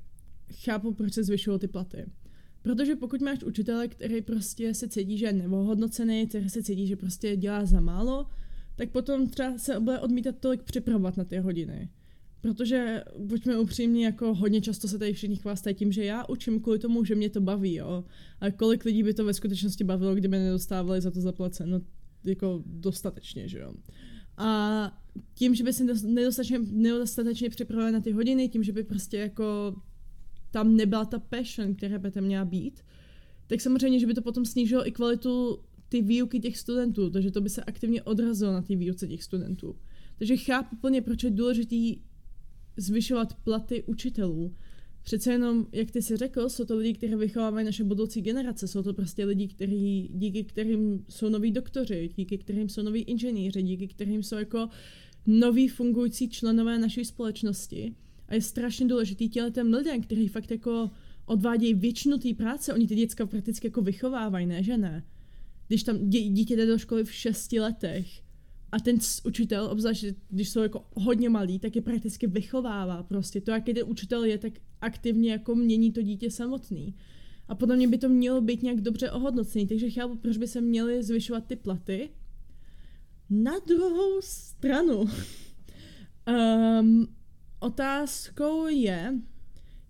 Chápu, 0.53 0.93
proč 0.93 1.13
se 1.13 1.23
zvyšují 1.23 1.59
ty 1.59 1.67
platy. 1.67 2.05
Protože 2.61 2.95
pokud 2.95 3.21
máš 3.21 3.43
učitele, 3.43 3.87
který 3.87 4.21
prostě 4.21 4.73
se 4.73 4.87
cítí, 4.87 5.17
že 5.17 5.25
je 5.25 5.33
nevohodnocený, 5.33 6.27
který 6.27 6.49
se 6.49 6.63
cítí, 6.63 6.87
že 6.87 6.95
prostě 6.95 7.35
dělá 7.35 7.65
za 7.65 7.79
málo, 7.79 8.25
tak 8.75 8.89
potom 8.89 9.27
třeba 9.27 9.57
se 9.57 9.79
bude 9.79 9.99
odmítat 9.99 10.35
tolik 10.39 10.63
připravovat 10.63 11.17
na 11.17 11.23
ty 11.23 11.37
hodiny. 11.37 11.89
Protože, 12.41 13.03
buďme 13.17 13.59
upřímní, 13.59 14.01
jako 14.01 14.33
hodně 14.33 14.61
často 14.61 14.87
se 14.87 14.99
tady 14.99 15.13
všichni 15.13 15.35
chvástají 15.35 15.75
tím, 15.75 15.91
že 15.91 16.05
já 16.05 16.25
učím 16.25 16.59
kvůli 16.59 16.79
tomu, 16.79 17.05
že 17.05 17.15
mě 17.15 17.29
to 17.29 17.41
baví, 17.41 17.75
jo. 17.75 18.03
A 18.39 18.51
kolik 18.51 18.85
lidí 18.85 19.03
by 19.03 19.13
to 19.13 19.25
ve 19.25 19.33
skutečnosti 19.33 19.83
bavilo, 19.83 20.15
kdyby 20.15 20.37
nedostávali 20.37 21.01
za 21.01 21.11
to 21.11 21.21
zaplaceno 21.21 21.81
jako 22.23 22.63
dostatečně, 22.65 23.47
že 23.47 23.59
jo. 23.59 23.73
A 24.37 25.01
tím, 25.33 25.55
že 25.55 25.63
by 25.63 25.73
se 25.73 25.83
nedostatečně, 26.03 26.59
nedostatečně 26.71 27.49
připravili 27.49 27.91
na 27.91 28.01
ty 28.01 28.11
hodiny, 28.11 28.49
tím, 28.49 28.63
že 28.63 28.71
by 28.71 28.83
prostě 28.83 29.17
jako 29.17 29.75
tam 30.51 30.75
nebyla 30.75 31.05
ta 31.05 31.19
passion, 31.19 31.75
která 31.75 31.99
by 31.99 32.11
tam 32.11 32.23
měla 32.23 32.45
být, 32.45 32.79
tak 33.47 33.61
samozřejmě, 33.61 33.99
že 33.99 34.07
by 34.07 34.13
to 34.13 34.21
potom 34.21 34.45
snížilo 34.45 34.87
i 34.87 34.91
kvalitu 34.91 35.59
ty 35.89 36.01
výuky 36.01 36.39
těch 36.39 36.57
studentů, 36.57 37.09
takže 37.09 37.31
to 37.31 37.41
by 37.41 37.49
se 37.49 37.63
aktivně 37.63 38.03
odrazilo 38.03 38.53
na 38.53 38.61
ty 38.61 38.75
výuce 38.75 39.07
těch 39.07 39.23
studentů. 39.23 39.75
Takže 40.17 40.37
chápu 40.37 40.75
plně, 40.75 41.01
proč 41.01 41.23
je 41.23 41.31
důležitý 41.31 42.01
zvyšovat 42.77 43.33
platy 43.33 43.83
učitelů. 43.83 44.53
Přece 45.03 45.31
jenom, 45.31 45.67
jak 45.71 45.91
ty 45.91 46.01
si 46.01 46.17
řekl, 46.17 46.49
jsou 46.49 46.65
to 46.65 46.77
lidi, 46.77 46.93
kteří 46.93 47.15
vychovávají 47.15 47.65
naše 47.65 47.83
budoucí 47.83 48.21
generace, 48.21 48.67
jsou 48.67 48.83
to 48.83 48.93
prostě 48.93 49.25
lidi, 49.25 49.47
který, 49.47 50.09
díky 50.13 50.43
kterým 50.43 51.05
jsou 51.09 51.29
noví 51.29 51.51
doktoři, 51.51 52.09
díky 52.15 52.37
kterým 52.37 52.69
jsou 52.69 52.81
noví 52.81 53.01
inženýři, 53.01 53.63
díky 53.63 53.87
kterým 53.87 54.23
jsou 54.23 54.35
jako 54.35 54.69
noví 55.25 55.67
fungující 55.67 56.29
členové 56.29 56.79
naší 56.79 57.05
společnosti 57.05 57.95
a 58.29 58.35
je 58.35 58.41
strašně 58.41 58.87
důležitý 58.87 59.29
těm 59.29 59.73
lidem, 59.73 60.01
kteří 60.01 60.27
fakt 60.27 60.51
jako 60.51 60.91
odvádějí 61.25 61.73
většinu 61.73 62.17
té 62.17 62.33
práce, 62.33 62.73
oni 62.73 62.87
ty 62.87 62.95
děcka 62.95 63.25
prakticky 63.25 63.67
jako 63.67 63.81
vychovávají, 63.81 64.45
ne, 64.45 64.63
že 64.63 64.77
ne? 64.77 65.03
Když 65.67 65.83
tam 65.83 66.09
dě, 66.09 66.21
dítě 66.21 66.55
jde 66.55 66.65
do 66.65 66.77
školy 66.77 67.03
v 67.03 67.13
šesti 67.13 67.59
letech 67.59 68.07
a 68.71 68.79
ten 68.79 68.97
učitel, 69.23 69.65
obzvlášť 69.65 70.05
když 70.29 70.49
jsou 70.49 70.61
jako 70.61 70.85
hodně 70.93 71.29
malí, 71.29 71.59
tak 71.59 71.75
je 71.75 71.81
prakticky 71.81 72.27
vychovává 72.27 73.03
prostě. 73.03 73.41
To, 73.41 73.51
jaký 73.51 73.73
ten 73.73 73.83
učitel 73.87 74.23
je, 74.23 74.37
tak 74.37 74.53
aktivně 74.81 75.31
jako 75.31 75.55
mění 75.55 75.91
to 75.91 76.01
dítě 76.01 76.31
samotný. 76.31 76.95
A 77.47 77.55
podle 77.55 77.75
mě 77.75 77.87
by 77.87 77.97
to 77.97 78.09
mělo 78.09 78.41
být 78.41 78.63
nějak 78.63 78.81
dobře 78.81 79.11
ohodnocený, 79.11 79.67
takže 79.67 79.89
chápu, 79.89 80.15
proč 80.15 80.37
by 80.37 80.47
se 80.47 80.61
měly 80.61 81.03
zvyšovat 81.03 81.45
ty 81.45 81.55
platy. 81.55 82.09
Na 83.29 83.53
druhou 83.67 84.21
stranu, 84.21 85.09
um, 86.79 87.07
otázkou 87.59 88.67
je, 88.67 89.13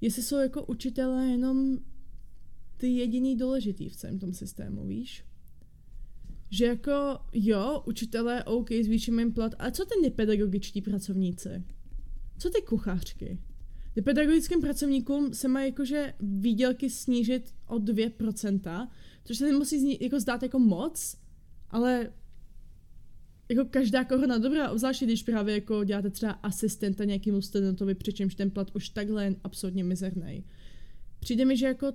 jestli 0.01 0.23
jsou 0.23 0.37
jako 0.37 0.65
učitelé 0.65 1.27
jenom 1.27 1.77
ty 2.77 2.87
jediný 2.87 3.37
důležitý 3.37 3.89
v 3.89 3.95
celém 3.95 4.19
tom 4.19 4.33
systému, 4.33 4.85
víš? 4.85 5.25
Že 6.49 6.65
jako, 6.65 7.19
jo, 7.33 7.83
učitelé, 7.85 8.43
OK, 8.43 8.69
zvýšíme 8.83 9.21
jim 9.21 9.33
plat, 9.33 9.55
ale 9.59 9.71
co 9.71 9.85
ty 9.85 10.01
nepedagogičtí 10.01 10.81
pracovníci? 10.81 11.63
Co 12.37 12.49
ty 12.49 12.61
kuchařky? 12.61 13.39
Ty 13.93 14.01
pedagogickým 14.01 14.61
pracovníkům 14.61 15.33
se 15.33 15.47
mají 15.47 15.69
jakože 15.69 16.13
výdělky 16.19 16.89
snížit 16.89 17.53
o 17.67 17.75
2%, 17.75 18.87
což 19.25 19.37
se 19.37 19.45
nemusí 19.45 20.03
jako 20.03 20.19
zdát 20.19 20.43
jako 20.43 20.59
moc, 20.59 21.17
ale 21.69 22.13
jako 23.49 23.65
každá 23.65 24.03
koruna 24.03 24.37
dobrá, 24.37 24.69
obzvláště 24.69 25.05
když 25.05 25.23
právě 25.23 25.55
jako 25.55 25.83
děláte 25.83 26.09
třeba 26.09 26.31
asistenta 26.31 27.03
nějakému 27.03 27.41
studentovi, 27.41 27.95
přičemž 27.95 28.35
ten 28.35 28.51
plat 28.51 28.71
už 28.75 28.89
takhle 28.89 29.25
je 29.25 29.35
absolutně 29.43 29.83
mizerný. 29.83 30.43
Přijde 31.19 31.45
mi, 31.45 31.57
že 31.57 31.65
jako 31.65 31.93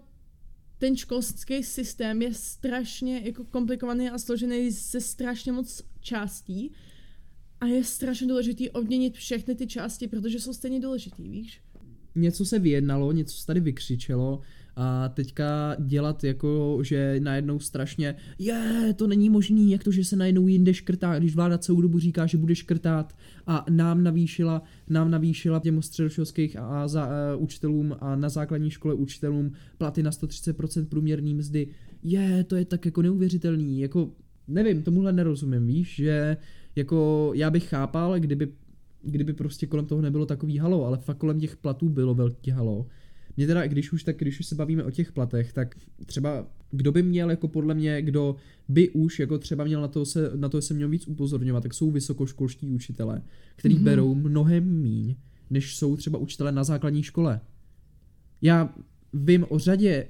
ten 0.78 0.96
školský 0.96 1.62
systém 1.62 2.22
je 2.22 2.34
strašně 2.34 3.20
jako 3.24 3.44
komplikovaný 3.44 4.10
a 4.10 4.18
složený 4.18 4.70
ze 4.70 5.00
strašně 5.00 5.52
moc 5.52 5.82
částí 6.00 6.72
a 7.60 7.66
je 7.66 7.84
strašně 7.84 8.26
důležitý 8.26 8.70
odměnit 8.70 9.14
všechny 9.14 9.54
ty 9.54 9.66
části, 9.66 10.08
protože 10.08 10.40
jsou 10.40 10.52
stejně 10.52 10.80
důležitý, 10.80 11.28
víš? 11.28 11.60
Něco 12.14 12.44
se 12.44 12.58
vyjednalo, 12.58 13.12
něco 13.12 13.36
se 13.36 13.46
tady 13.46 13.60
vykřičelo, 13.60 14.40
a 14.76 15.08
teďka 15.08 15.76
dělat 15.78 16.24
jako, 16.24 16.78
že 16.82 17.16
najednou 17.18 17.58
strašně, 17.58 18.14
je, 18.38 18.94
to 18.96 19.06
není 19.06 19.30
možný, 19.30 19.70
jak 19.70 19.84
to, 19.84 19.90
že 19.90 20.04
se 20.04 20.16
najednou 20.16 20.48
jinde 20.48 20.74
škrtá, 20.74 21.18
když 21.18 21.34
vláda 21.34 21.58
celou 21.58 21.80
dobu 21.80 21.98
říká, 21.98 22.26
že 22.26 22.38
bude 22.38 22.54
škrtát 22.54 23.16
a 23.46 23.64
nám 23.70 24.02
navýšila, 24.02 24.62
nám 24.88 25.10
navýšila 25.10 25.60
těm 25.60 25.82
středoškolských 25.82 26.56
a 26.56 26.88
za, 26.88 27.06
uh, 27.06 27.42
učitelům 27.42 27.96
a 28.00 28.16
na 28.16 28.28
základní 28.28 28.70
škole 28.70 28.94
učitelům 28.94 29.52
platy 29.78 30.02
na 30.02 30.10
130% 30.10 30.86
průměrný 30.86 31.34
mzdy. 31.34 31.68
Je, 32.02 32.44
to 32.44 32.56
je 32.56 32.64
tak 32.64 32.84
jako 32.84 33.02
neuvěřitelný, 33.02 33.80
jako 33.80 34.10
nevím, 34.48 34.82
tomuhle 34.82 35.12
nerozumím, 35.12 35.66
víš, 35.66 35.94
že 35.94 36.36
jako 36.76 37.30
já 37.34 37.50
bych 37.50 37.68
chápal, 37.68 38.20
kdyby 38.20 38.48
kdyby 39.04 39.32
prostě 39.32 39.66
kolem 39.66 39.86
toho 39.86 40.02
nebylo 40.02 40.26
takový 40.26 40.58
halo, 40.58 40.86
ale 40.86 40.98
fakt 40.98 41.16
kolem 41.16 41.40
těch 41.40 41.56
platů 41.56 41.88
bylo 41.88 42.14
velký 42.14 42.50
halo. 42.50 42.86
Mě 43.36 43.46
teda, 43.46 43.66
když 43.66 43.92
už, 43.92 44.04
tak 44.04 44.16
když 44.16 44.40
už 44.40 44.46
se 44.46 44.54
bavíme 44.54 44.84
o 44.84 44.90
těch 44.90 45.12
platech, 45.12 45.52
tak 45.52 45.74
třeba 46.06 46.46
kdo 46.70 46.92
by 46.92 47.02
měl 47.02 47.30
jako 47.30 47.48
podle 47.48 47.74
mě, 47.74 48.02
kdo 48.02 48.36
by 48.68 48.90
už 48.90 49.18
jako 49.18 49.38
třeba 49.38 49.64
měl 49.64 49.80
na 49.80 49.88
to 49.88 50.04
se, 50.04 50.30
na 50.36 50.48
to 50.48 50.62
se 50.62 50.74
měl 50.74 50.88
víc 50.88 51.06
upozorňovat, 51.06 51.62
tak 51.62 51.74
jsou 51.74 51.90
vysokoškolští 51.90 52.70
učitele, 52.70 53.22
kteří 53.56 53.76
mm-hmm. 53.76 53.82
berou 53.82 54.14
mnohem 54.14 54.82
míň, 54.82 55.16
než 55.50 55.76
jsou 55.76 55.96
třeba 55.96 56.18
učitele 56.18 56.52
na 56.52 56.64
základní 56.64 57.02
škole. 57.02 57.40
Já 58.42 58.74
vím 59.12 59.46
o 59.48 59.58
řadě 59.58 60.06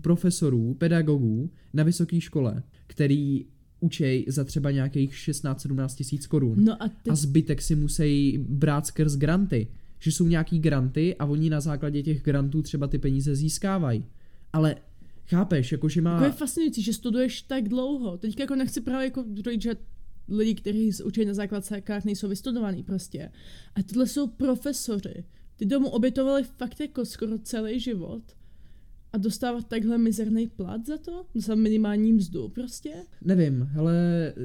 profesorů, 0.00 0.74
pedagogů 0.74 1.50
na 1.72 1.84
vysoké 1.84 2.20
škole, 2.20 2.62
který 2.86 3.44
učej 3.80 4.24
za 4.28 4.44
třeba 4.44 4.70
nějakých 4.70 5.12
16-17 5.12 5.96
tisíc 5.96 6.26
korun. 6.26 6.64
No 6.64 6.82
a, 6.82 6.88
ty... 6.88 7.10
a 7.10 7.14
zbytek 7.14 7.62
si 7.62 7.76
musí 7.76 8.38
brát 8.48 8.86
skrz 8.86 9.16
granty 9.16 9.68
že 10.04 10.12
jsou 10.12 10.26
nějaký 10.26 10.58
granty 10.58 11.16
a 11.16 11.24
oni 11.24 11.50
na 11.50 11.60
základě 11.60 12.02
těch 12.02 12.22
grantů 12.22 12.62
třeba 12.62 12.86
ty 12.86 12.98
peníze 12.98 13.34
získávají. 13.34 14.04
Ale 14.52 14.76
chápeš, 15.26 15.72
jako 15.72 15.88
že 15.88 16.02
má... 16.02 16.12
Jako 16.12 16.24
je 16.24 16.32
fascinující, 16.32 16.82
že 16.82 16.92
studuješ 16.92 17.42
tak 17.42 17.68
dlouho. 17.68 18.18
Teďka 18.18 18.42
jako 18.42 18.56
nechci 18.56 18.80
právě 18.80 19.04
jako 19.04 19.24
říct, 19.50 19.62
že 19.62 19.74
lidi, 20.28 20.54
kteří 20.54 20.90
učí 21.04 21.24
na 21.24 21.34
základkách, 21.34 22.04
nejsou 22.04 22.28
vystudovaní 22.28 22.82
prostě. 22.82 23.30
A 23.74 23.82
tohle 23.82 24.06
jsou 24.06 24.26
profesory. 24.26 25.24
Ty 25.56 25.64
domů 25.66 25.88
obětovali 25.88 26.42
fakt 26.44 26.80
jako 26.80 27.04
skoro 27.04 27.38
celý 27.38 27.80
život 27.80 28.22
a 29.12 29.18
dostávat 29.18 29.68
takhle 29.68 29.98
mizerný 29.98 30.46
plat 30.46 30.86
za 30.86 30.98
to? 30.98 31.26
Za 31.34 31.54
minimální 31.54 32.12
mzdu 32.12 32.48
prostě? 32.48 32.90
Nevím, 33.24 33.68
ale 33.78 33.94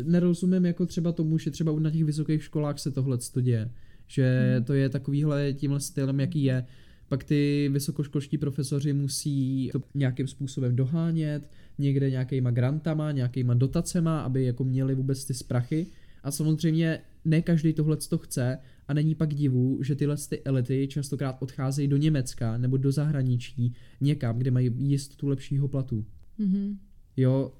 nerozumím 0.04 0.66
jako 0.66 0.86
třeba 0.86 1.12
tomu, 1.12 1.38
že 1.38 1.52
třeba 1.52 1.80
na 1.80 1.92
těch 1.92 2.04
vysokých 2.04 2.44
školách 2.44 2.80
se 2.80 2.92
tohle 2.92 3.18
děje 3.42 3.72
že 4.10 4.54
hmm. 4.56 4.66
to 4.66 4.74
je 4.74 4.90
takovýhle 4.90 5.54
tímhle 5.54 5.80
stylem, 5.80 6.20
jaký 6.20 6.44
je. 6.44 6.66
Pak 7.08 7.24
ty 7.24 7.70
vysokoškolští 7.74 8.38
profesoři 8.38 8.94
musí 8.94 9.70
to 9.72 9.82
nějakým 9.94 10.28
způsobem 10.28 10.76
dohánět, 10.76 11.50
někde 11.78 12.10
nějakýma 12.10 12.52
grantama, 12.52 13.12
nějakýma 13.12 13.54
dotacema, 13.54 14.22
aby 14.22 14.44
jako 14.44 14.64
měli 14.64 14.96
vůbec 14.96 15.26
ty 15.26 15.34
sprachy. 15.34 15.88
A 16.24 16.32
samozřejmě 16.32 17.00
ne 17.26 17.42
každý 17.42 17.74
tohle 17.74 17.98
to 17.98 18.18
chce 18.18 18.58
a 18.88 18.94
není 18.94 19.16
pak 19.16 19.34
divu, 19.34 19.84
že 19.84 19.96
tyhle 19.96 20.16
ty 20.30 20.42
elity 20.44 20.88
častokrát 20.88 21.36
odcházejí 21.40 21.88
do 21.88 21.98
Německa 21.98 22.58
nebo 22.58 22.78
do 22.78 22.92
zahraničí 22.92 23.74
někam, 24.02 24.38
kde 24.38 24.52
mají 24.52 24.72
jistotu 24.78 25.28
lepšího 25.28 25.68
platu. 25.68 26.06
Mm-hmm. 26.40 26.78
Jo, 27.18 27.52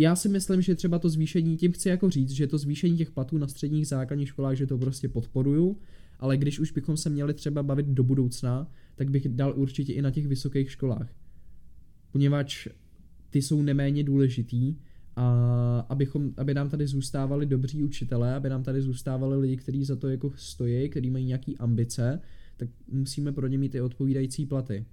já 0.00 0.16
si 0.16 0.28
myslím, 0.28 0.62
že 0.62 0.74
třeba 0.74 0.98
to 0.98 1.08
zvýšení, 1.08 1.56
tím 1.56 1.72
chci 1.72 1.88
jako 1.88 2.10
říct, 2.10 2.30
že 2.30 2.46
to 2.46 2.58
zvýšení 2.58 2.96
těch 2.96 3.10
platů 3.10 3.38
na 3.38 3.48
středních 3.48 3.86
základních 3.86 4.28
školách, 4.28 4.56
že 4.56 4.66
to 4.66 4.78
prostě 4.78 5.08
podporuju, 5.08 5.76
ale 6.18 6.36
když 6.36 6.60
už 6.60 6.72
bychom 6.72 6.96
se 6.96 7.10
měli 7.10 7.34
třeba 7.34 7.62
bavit 7.62 7.86
do 7.86 8.02
budoucna, 8.02 8.70
tak 8.94 9.10
bych 9.10 9.28
dal 9.28 9.54
určitě 9.56 9.92
i 9.92 10.02
na 10.02 10.10
těch 10.10 10.26
vysokých 10.26 10.70
školách. 10.70 11.08
Poněvadž 12.12 12.68
ty 13.30 13.42
jsou 13.42 13.62
neméně 13.62 14.04
důležitý 14.04 14.76
a 15.16 15.86
abychom, 15.88 16.32
aby 16.36 16.54
nám 16.54 16.70
tady 16.70 16.86
zůstávali 16.86 17.46
dobří 17.46 17.82
učitelé, 17.82 18.34
aby 18.34 18.48
nám 18.48 18.62
tady 18.62 18.82
zůstávali 18.82 19.36
lidi, 19.36 19.56
kteří 19.56 19.84
za 19.84 19.96
to 19.96 20.08
jako 20.08 20.32
stojí, 20.36 20.88
kteří 20.88 21.10
mají 21.10 21.24
nějaký 21.24 21.58
ambice, 21.58 22.20
tak 22.56 22.68
musíme 22.88 23.32
pro 23.32 23.46
ně 23.46 23.58
mít 23.58 23.74
i 23.74 23.80
odpovídající 23.80 24.46
platy. 24.46 24.84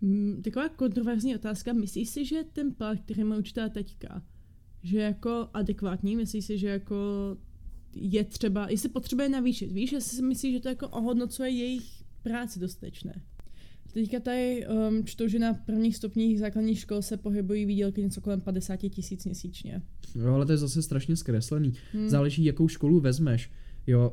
Mm, 0.00 0.42
taková 0.42 0.68
kontroverzní 0.68 1.34
otázka. 1.34 1.72
Myslíš 1.72 2.08
si, 2.08 2.24
že 2.24 2.36
ten 2.52 2.74
plat, 2.74 2.98
který 3.00 3.24
má 3.24 3.36
učitel 3.36 3.70
teďka, 3.70 4.22
že 4.82 4.98
jako 4.98 5.48
adekvátní, 5.54 6.16
myslíš 6.16 6.44
si, 6.44 6.58
že 6.58 6.68
jako 6.68 6.96
je 7.94 8.24
třeba, 8.24 8.70
jestli 8.70 8.88
potřebuje 8.88 9.28
navýšit, 9.28 9.72
víš, 9.72 9.92
jestli 9.92 10.16
si 10.16 10.22
myslíš, 10.22 10.52
že 10.52 10.60
to 10.60 10.68
jako 10.68 10.88
ohodnocuje 10.88 11.50
jejich 11.50 12.04
práci 12.22 12.60
dostatečné. 12.60 13.22
Teďka 13.92 14.20
tady 14.20 14.66
um, 14.66 15.04
čtu, 15.04 15.28
že 15.28 15.38
na 15.38 15.54
prvních 15.54 15.96
stupních 15.96 16.38
základních 16.38 16.78
škol 16.78 17.02
se 17.02 17.16
pohybují 17.16 17.64
výdělky 17.64 18.02
něco 18.02 18.20
kolem 18.20 18.40
50 18.40 18.76
tisíc 18.76 19.24
měsíčně. 19.24 19.82
Jo, 20.14 20.34
ale 20.34 20.46
to 20.46 20.52
je 20.52 20.58
zase 20.58 20.82
strašně 20.82 21.16
zkreslený. 21.16 21.72
Hmm. 21.92 22.08
Záleží, 22.08 22.44
jakou 22.44 22.68
školu 22.68 23.00
vezmeš. 23.00 23.50
Jo, 23.86 24.12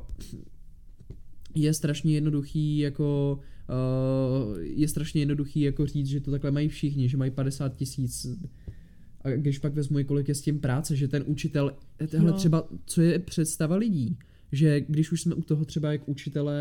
je 1.54 1.74
strašně 1.74 2.14
jednoduchý 2.14 2.78
jako 2.78 3.40
uh, 3.68 4.60
je 4.60 4.88
strašně 4.88 5.20
jednoduchý 5.20 5.60
jako 5.60 5.86
říct, 5.86 6.06
že 6.06 6.20
to 6.20 6.30
takhle 6.30 6.50
mají 6.50 6.68
všichni, 6.68 7.08
že 7.08 7.16
mají 7.16 7.30
50 7.30 7.76
tisíc 7.76 8.26
a 9.26 9.30
když 9.30 9.58
pak 9.58 9.74
vezmu, 9.74 10.04
kolik 10.04 10.28
je 10.28 10.34
s 10.34 10.42
tím 10.42 10.60
práce, 10.60 10.96
že 10.96 11.08
ten 11.08 11.24
učitel, 11.26 11.72
tohle 12.10 12.30
no. 12.30 12.36
třeba, 12.36 12.68
co 12.86 13.02
je 13.02 13.18
představa 13.18 13.76
lidí, 13.76 14.16
že 14.52 14.80
když 14.80 15.12
už 15.12 15.20
jsme 15.20 15.34
u 15.34 15.42
toho 15.42 15.64
třeba 15.64 15.92
jak 15.92 16.08
učitele, 16.08 16.58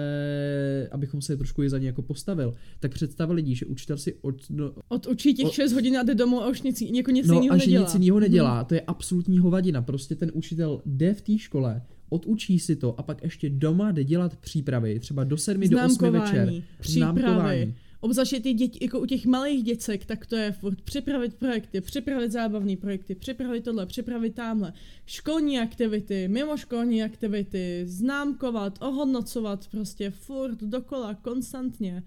abychom 0.91 1.21
se 1.21 1.37
trošku 1.37 1.63
i 1.63 1.69
za 1.69 1.77
ně 1.77 1.87
jako 1.87 2.01
postavil, 2.01 2.53
tak 2.79 2.93
představa 2.93 3.33
lidí, 3.33 3.55
že 3.55 3.65
učitel 3.65 3.97
si 3.97 4.13
od, 4.21 4.35
no, 4.49 4.73
odučí 4.87 5.33
těch 5.33 5.45
od, 5.45 5.53
6 5.53 5.73
hodin 5.73 5.97
a 5.97 6.03
jde 6.03 6.15
domů 6.15 6.41
a 6.41 6.49
už 6.49 6.61
nic, 6.61 6.81
jako 6.81 7.11
nic 7.11 7.27
no, 7.27 7.33
jiného 7.33 7.53
a 7.53 7.57
že 7.57 7.65
nedělá. 7.65 7.85
nic 7.85 7.93
jiného 7.93 8.19
nedělá, 8.19 8.57
hmm. 8.57 8.65
to 8.65 8.73
je 8.73 8.81
absolutní 8.81 9.39
hovadina. 9.39 9.81
Prostě 9.81 10.15
ten 10.15 10.31
učitel 10.33 10.81
jde 10.85 11.13
v 11.13 11.21
té 11.21 11.37
škole, 11.37 11.81
odučí 12.09 12.59
si 12.59 12.75
to 12.75 12.99
a 12.99 13.03
pak 13.03 13.23
ještě 13.23 13.49
doma 13.49 13.91
jde 13.91 14.03
dělat 14.03 14.37
přípravy, 14.37 14.99
třeba 14.99 15.23
do 15.23 15.37
sedmi, 15.37 15.69
do 15.69 15.85
osmi 15.85 16.09
večer. 16.09 16.53
Přípravy. 16.79 17.73
Obzvláště 18.05 18.39
ty 18.39 18.53
děti, 18.53 18.85
jako 18.85 18.99
u 18.99 19.05
těch 19.05 19.25
malých 19.25 19.63
děcek, 19.63 20.05
tak 20.05 20.25
to 20.25 20.35
je 20.35 20.51
furt 20.51 20.81
připravit 20.81 21.33
projekty, 21.33 21.81
připravit 21.81 22.31
zábavní 22.31 22.77
projekty, 22.77 23.15
připravit 23.15 23.63
tohle, 23.63 23.85
připravit 23.85 24.35
tamhle, 24.35 24.73
školní 25.05 25.59
aktivity, 25.59 26.27
mimoškolní 26.27 27.03
aktivity, 27.03 27.83
známkovat, 27.85 28.77
ohodnocovat, 28.81 29.67
prostě 29.67 30.09
furt, 30.09 30.59
dokola, 30.63 31.13
konstantně. 31.13 32.03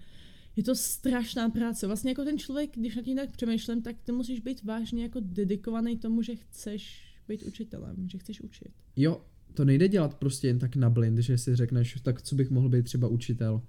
Je 0.55 0.63
to 0.63 0.75
strašná 0.75 1.49
práce. 1.49 1.87
Vlastně 1.87 2.11
jako 2.11 2.23
ten 2.23 2.37
člověk, 2.37 2.69
když 2.75 2.95
na 2.95 3.01
tím 3.01 3.17
tak 3.17 3.31
přemýšlím, 3.31 3.81
tak 3.81 3.95
ty 4.03 4.11
musíš 4.11 4.39
být 4.39 4.63
vážně 4.63 5.03
jako 5.03 5.19
dedikovaný 5.23 5.97
tomu, 5.97 6.21
že 6.21 6.35
chceš 6.35 7.01
být 7.27 7.43
učitelem, 7.43 8.09
že 8.11 8.17
chceš 8.17 8.41
učit. 8.41 8.71
Jo, 8.95 9.21
to 9.53 9.65
nejde 9.65 9.87
dělat 9.87 10.13
prostě 10.13 10.47
jen 10.47 10.59
tak 10.59 10.75
na 10.75 10.89
blind, 10.89 11.19
že 11.19 11.37
si 11.37 11.55
řekneš, 11.55 11.97
tak 12.03 12.21
co 12.21 12.35
bych 12.35 12.49
mohl 12.49 12.69
být 12.69 12.85
třeba 12.85 13.07
učitel. 13.07 13.61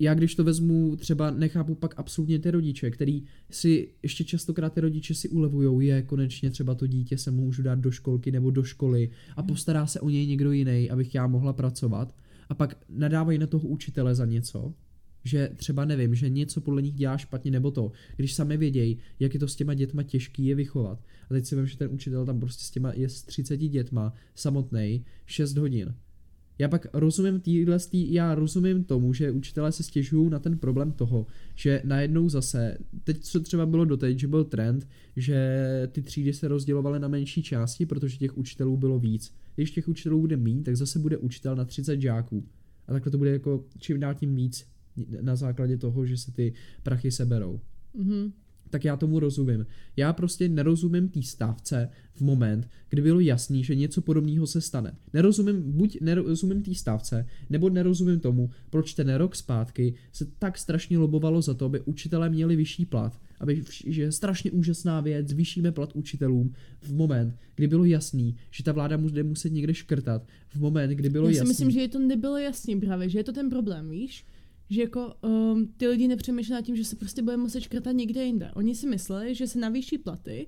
Já 0.00 0.14
když 0.14 0.34
to 0.34 0.44
vezmu, 0.44 0.96
třeba 0.96 1.30
nechápu 1.30 1.74
pak 1.74 1.94
absolutně 1.96 2.38
ty 2.38 2.50
rodiče, 2.50 2.90
který 2.90 3.22
si 3.50 3.88
ještě 4.02 4.24
častokrát 4.24 4.72
ty 4.72 4.80
rodiče 4.80 5.14
si 5.14 5.28
ulevujou, 5.28 5.80
je 5.80 6.02
konečně 6.02 6.50
třeba 6.50 6.74
to 6.74 6.86
dítě 6.86 7.18
se 7.18 7.30
můžu 7.30 7.62
dát 7.62 7.78
do 7.78 7.90
školky 7.90 8.32
nebo 8.32 8.50
do 8.50 8.62
školy 8.62 9.10
a 9.36 9.42
postará 9.42 9.86
se 9.86 10.00
o 10.00 10.08
něj 10.08 10.26
někdo 10.26 10.52
jiný, 10.52 10.90
abych 10.90 11.14
já 11.14 11.26
mohla 11.26 11.52
pracovat. 11.52 12.14
A 12.48 12.54
pak 12.54 12.76
nadávají 12.88 13.38
na 13.38 13.46
toho 13.46 13.68
učitele 13.68 14.14
za 14.14 14.24
něco, 14.24 14.74
že 15.24 15.50
třeba 15.56 15.84
nevím, 15.84 16.14
že 16.14 16.28
něco 16.28 16.60
podle 16.60 16.82
nich 16.82 16.94
dělá 16.94 17.18
špatně 17.18 17.50
nebo 17.50 17.70
to, 17.70 17.92
když 18.16 18.34
sami 18.34 18.56
vědějí, 18.56 18.98
jak 19.20 19.34
je 19.34 19.40
to 19.40 19.48
s 19.48 19.56
těma 19.56 19.74
dětma 19.74 20.02
těžký 20.02 20.46
je 20.46 20.54
vychovat. 20.54 21.04
A 21.30 21.34
teď 21.34 21.46
si 21.46 21.56
vím, 21.56 21.66
že 21.66 21.78
ten 21.78 21.90
učitel 21.92 22.26
tam 22.26 22.40
prostě 22.40 22.64
s 22.64 22.70
těma 22.70 22.92
je 22.92 23.08
s 23.08 23.22
30 23.22 23.56
dětma 23.56 24.12
samotný 24.34 25.04
6 25.26 25.56
hodin. 25.56 25.94
Já 26.58 26.68
pak 26.68 26.86
rozumím 26.92 27.40
týhle, 27.40 27.78
já 27.92 28.34
rozumím 28.34 28.84
tomu, 28.84 29.12
že 29.12 29.30
učitelé 29.30 29.72
se 29.72 29.82
stěžují 29.82 30.30
na 30.30 30.38
ten 30.38 30.58
problém 30.58 30.92
toho, 30.92 31.26
že 31.54 31.82
najednou 31.84 32.28
zase, 32.28 32.78
teď 33.04 33.20
co 33.20 33.40
třeba 33.40 33.66
bylo 33.66 33.84
doteď, 33.84 34.18
že 34.18 34.28
byl 34.28 34.44
trend, 34.44 34.88
že 35.16 35.62
ty 35.92 36.02
třídy 36.02 36.32
se 36.32 36.48
rozdělovaly 36.48 37.00
na 37.00 37.08
menší 37.08 37.42
části, 37.42 37.86
protože 37.86 38.16
těch 38.16 38.38
učitelů 38.38 38.76
bylo 38.76 38.98
víc. 38.98 39.34
Když 39.54 39.70
těch 39.70 39.88
učitelů 39.88 40.20
bude 40.20 40.36
méně, 40.36 40.62
tak 40.62 40.76
zase 40.76 40.98
bude 40.98 41.16
učitel 41.16 41.56
na 41.56 41.64
30 41.64 42.00
žáků. 42.00 42.44
A 42.86 42.92
takhle 42.92 43.12
to 43.12 43.18
bude 43.18 43.30
jako 43.30 43.64
čím 43.78 44.00
dál 44.00 44.14
tím 44.14 44.34
víc 44.34 44.66
na 45.20 45.36
základě 45.36 45.76
toho, 45.76 46.06
že 46.06 46.16
se 46.16 46.32
ty 46.32 46.52
prachy 46.82 47.10
seberou. 47.10 47.60
Mm-hmm. 47.98 48.32
Tak 48.70 48.84
já 48.84 48.96
tomu 48.96 49.20
rozumím. 49.20 49.66
Já 49.96 50.12
prostě 50.12 50.48
nerozumím 50.48 51.08
té 51.08 51.22
stávce 51.22 51.88
v 52.14 52.20
moment, 52.20 52.68
kdy 52.88 53.02
bylo 53.02 53.20
jasný, 53.20 53.64
že 53.64 53.74
něco 53.74 54.00
podobného 54.00 54.46
se 54.46 54.60
stane. 54.60 54.96
Nerozumím, 55.12 55.72
buď 55.72 56.00
nerozumím 56.00 56.62
té 56.62 56.74
stávce, 56.74 57.26
nebo 57.50 57.70
nerozumím 57.70 58.20
tomu, 58.20 58.50
proč 58.70 58.94
ten 58.94 59.14
rok 59.14 59.36
zpátky 59.36 59.94
se 60.12 60.26
tak 60.38 60.58
strašně 60.58 60.98
lobovalo 60.98 61.42
za 61.42 61.54
to, 61.54 61.64
aby 61.64 61.80
učitelé 61.80 62.30
měli 62.30 62.56
vyšší 62.56 62.84
plat, 62.86 63.20
aby, 63.40 63.62
že 63.86 64.02
je 64.02 64.12
strašně 64.12 64.50
úžasná 64.50 65.00
věc, 65.00 65.28
zvýšíme 65.28 65.72
plat 65.72 65.90
učitelům 65.94 66.52
v 66.80 66.94
moment, 66.94 67.36
kdy 67.54 67.66
bylo 67.66 67.84
jasný, 67.84 68.36
že 68.50 68.64
ta 68.64 68.72
vláda 68.72 68.98
bude 68.98 69.22
muset 69.22 69.52
někde 69.52 69.74
škrtat, 69.74 70.26
v 70.48 70.60
moment, 70.60 70.90
kdy 70.90 71.08
bylo 71.08 71.26
Já 71.26 71.30
jasný. 71.30 71.38
Já 71.38 71.44
si 71.44 71.48
myslím, 71.48 71.70
že 71.70 71.80
je 71.80 71.88
to 71.88 71.98
nebylo 71.98 72.36
jasný 72.36 72.80
právě, 72.80 73.08
že 73.08 73.18
je 73.18 73.24
to 73.24 73.32
ten 73.32 73.50
problém, 73.50 73.90
víš? 73.90 74.24
Že 74.70 74.80
jako 74.80 75.14
um, 75.22 75.74
ty 75.76 75.88
lidi 75.88 76.08
nepřemýšleli 76.08 76.60
nad 76.60 76.66
tím, 76.66 76.76
že 76.76 76.84
se 76.84 76.96
prostě 76.96 77.22
bude 77.22 77.36
muset 77.36 77.60
škrtat 77.60 77.96
někde 77.96 78.24
jinde. 78.24 78.50
Oni 78.54 78.74
si 78.74 78.86
mysleli, 78.86 79.34
že 79.34 79.46
se 79.46 79.58
navýší 79.58 79.98
platy, 79.98 80.46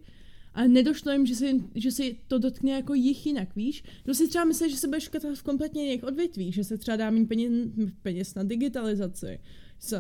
a 0.55 0.67
nedošlo 0.67 1.13
jim, 1.13 1.27
že 1.27 1.35
se, 1.35 1.47
že 1.75 1.91
se 1.91 2.03
to 2.29 2.39
dotkne 2.39 2.71
jako 2.71 2.95
jich 2.95 3.27
jinak, 3.27 3.57
víš? 3.57 3.83
To 4.05 4.15
si 4.15 4.29
třeba 4.29 4.45
myslí, 4.45 4.71
že 4.71 4.77
se 4.77 4.89
bude 4.89 5.01
škrtat 5.01 5.35
v 5.35 5.43
kompletně 5.43 5.85
jiných 5.85 6.05
odvětví, 6.05 6.53
že 6.53 6.65
se 6.65 6.79
třeba 6.79 6.97
dá 6.97 7.11
méně 7.11 7.27
peněz, 7.27 7.51
peněz 8.03 8.35
na 8.35 8.43
digitalizaci, 8.43 9.39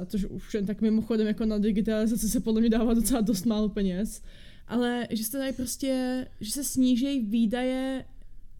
což 0.07 0.25
už 0.25 0.55
jen 0.55 0.67
tak 0.67 0.81
mimochodem 0.81 1.27
jako 1.27 1.45
na 1.45 1.59
digitalizaci 1.59 2.29
se 2.29 2.41
podle 2.41 2.61
mě 2.61 2.71
dává 2.71 2.95
docela 2.95 3.21
dost 3.21 3.47
málo 3.47 3.69
peněz, 3.69 4.23
ale 4.67 5.09
že 5.11 5.25
se 5.25 5.39
tady 5.39 5.53
prostě, 5.53 6.27
že 6.41 6.50
se 6.50 6.65
sníží 6.65 7.21
výdaje 7.21 8.05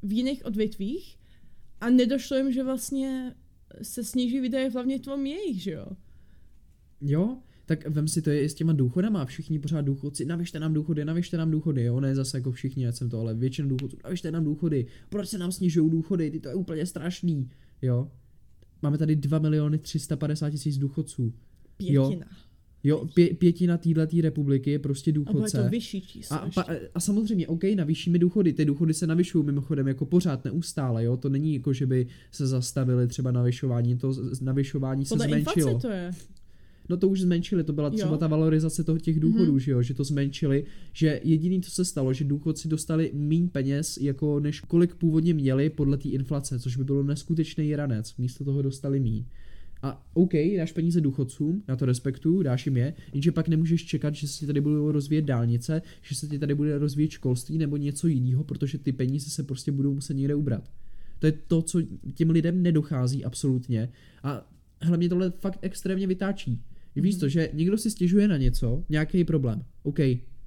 v 0.03 0.13
jiných 0.13 0.45
odvětvích 0.45 1.17
a 1.81 1.91
nedošlo 1.91 2.37
jim, 2.37 2.53
že 2.53 2.65
vlastně 2.65 3.35
se 3.83 4.05
sníží 4.05 4.41
výdaje 4.41 4.71
hlavně 4.71 4.99
v 4.99 5.03
tom 5.03 5.27
jejich, 5.27 5.63
že 5.63 5.71
jo? 5.71 5.87
Jo, 7.01 7.39
tak 7.67 7.89
vem 7.89 8.09
si 8.09 8.23
to 8.23 8.31
je 8.31 8.43
i 8.43 8.49
s 8.49 8.55
těma 8.55 8.73
důchodama, 8.73 9.25
všichni 9.25 9.59
pořád 9.59 9.81
důchodci, 9.81 10.25
navyšte 10.25 10.61
nám 10.61 10.73
důchody, 10.75 11.05
navyšte 11.05 11.37
nám 11.37 11.51
důchody, 11.51 11.83
jo, 11.85 12.01
ne 12.01 12.15
zase 12.15 12.39
jako 12.39 12.53
všichni, 12.53 12.85
já 12.85 12.93
jsem 12.93 13.11
to, 13.11 13.21
ale 13.21 13.35
většina 13.35 13.69
důchodců, 13.69 13.97
navyšte 14.05 14.31
nám 14.31 14.45
důchody, 14.45 14.87
proč 15.09 15.29
se 15.29 15.39
nám 15.39 15.53
snižují 15.53 15.91
důchody, 15.91 16.31
ty 16.31 16.41
to 16.41 16.49
je 16.49 16.55
úplně 16.55 16.87
strašný, 16.87 17.51
jo. 17.83 18.11
Máme 18.83 18.99
tady 18.99 19.17
2 19.17 19.39
miliony 19.39 19.79
350 19.79 20.51
tisíc 20.51 20.79
důchodců. 20.79 21.35
Pětina. 21.77 22.27
Jo. 22.27 22.50
Jo, 22.85 23.07
pě, 23.15 23.35
pětina 23.35 23.79
této 23.79 24.21
republiky 24.23 24.71
je 24.71 24.79
prostě 24.79 25.13
důchodce. 25.13 25.59
A 25.59 25.61
bude 25.61 25.69
to 25.69 25.71
vyšší 25.71 26.01
číslo 26.01 26.37
a, 26.37 26.51
pa, 26.55 26.65
a 26.95 27.01
samozřejmě, 27.01 27.49
OK, 27.49 27.65
navýšíme 27.75 28.19
důchody, 28.19 28.53
ty 28.53 28.65
důchody 28.65 28.95
se 28.95 29.07
navyšují 29.07 29.47
mimochodem 29.47 29.89
jako 29.89 30.07
pořád 30.07 30.45
neustále, 30.45 31.05
jo, 31.05 31.17
to 31.17 31.29
není 31.29 31.55
jako, 31.55 31.73
že 31.73 31.87
by 31.87 32.07
se 32.33 32.47
zastavili 32.47 33.07
třeba 33.07 33.31
navyšování, 33.31 33.97
to 33.97 34.15
navyšování 34.41 35.05
Podle 35.05 35.25
se 35.25 35.29
zmenšilo. 35.29 35.79
to 35.79 35.89
je. 35.89 36.11
No 36.89 36.97
to 36.97 37.09
už 37.09 37.21
zmenšili, 37.21 37.65
to 37.65 37.73
byla 37.73 37.91
třeba 37.91 38.11
jo. 38.11 38.17
ta 38.17 38.27
valorizace 38.27 38.85
toho 38.85 38.99
těch 38.99 39.21
důchodů, 39.21 39.57
mm-hmm. 39.57 39.59
že 39.59 39.71
jo, 39.71 39.83
že 39.83 39.95
to 39.95 40.05
zmenšili, 40.05 40.65
že 40.93 41.21
jediný, 41.25 41.63
co 41.63 41.71
se 41.71 41.85
stalo, 41.85 42.13
že 42.13 42.25
důchodci 42.25 42.69
dostali 42.69 43.11
méně 43.15 43.49
peněz, 43.49 43.99
jako 44.01 44.41
než 44.41 44.61
kolik 44.61 44.95
původně 44.95 45.35
měli 45.35 45.71
podle 45.71 45.97
té 45.97 46.09
inflace, 46.09 46.59
což 46.59 46.77
by 46.77 46.85
bylo 46.85 47.03
neskutečný 47.03 47.77
ranec, 47.77 48.17
místo 48.17 48.45
toho 48.45 48.63
dostali 48.63 49.01
míň. 49.01 49.25
A 49.83 50.07
OK, 50.15 50.33
dáš 50.57 50.73
peníze 50.73 51.01
důchodcům, 51.01 51.63
já 51.69 51.77
to 51.77 51.87
respektuju, 51.87 52.43
dáš 52.43 52.67
jim 52.67 52.77
je, 52.77 52.95
jenže 53.13 53.33
pak 53.33 53.49
nemůžeš 53.49 53.85
čekat, 53.85 54.15
že 54.15 54.29
se 54.29 54.47
tady 54.47 54.61
budou 54.61 54.93
rozvíjet 54.93 55.23
dálnice, 55.23 55.83
že 56.03 56.15
se 56.15 56.27
ti 56.27 56.39
tady 56.39 56.55
bude 56.55 56.79
rozvíjet 56.79 57.11
školství 57.11 57.59
nebo 57.59 57.77
něco 57.77 58.09
jiného, 58.09 58.45
protože 58.45 58.79
ty 58.79 58.93
peníze 58.93 59.31
se 59.31 59.43
prostě 59.43 59.73
budou 59.73 59.95
muset 59.95 60.15
někde 60.15 60.35
ubrat. 60.35 60.71
To 61.19 61.27
je 61.27 61.33
to, 61.33 61.63
co 61.63 61.83
těm 62.15 62.31
lidem 62.31 62.63
nedochází 62.63 63.25
absolutně 63.25 63.89
a 64.23 64.51
hlavně 64.83 65.09
tohle 65.09 65.31
fakt 65.31 65.59
extrémně 65.63 66.07
vytáčí. 66.07 66.63
Víš 66.97 67.17
to, 67.17 67.29
že 67.29 67.51
někdo 67.53 67.79
si 67.79 67.91
stěžuje 67.91 68.29
na 68.29 68.37
něco, 68.37 68.85
nějaký 68.89 69.25
problém, 69.25 69.65
OK, 69.83 69.99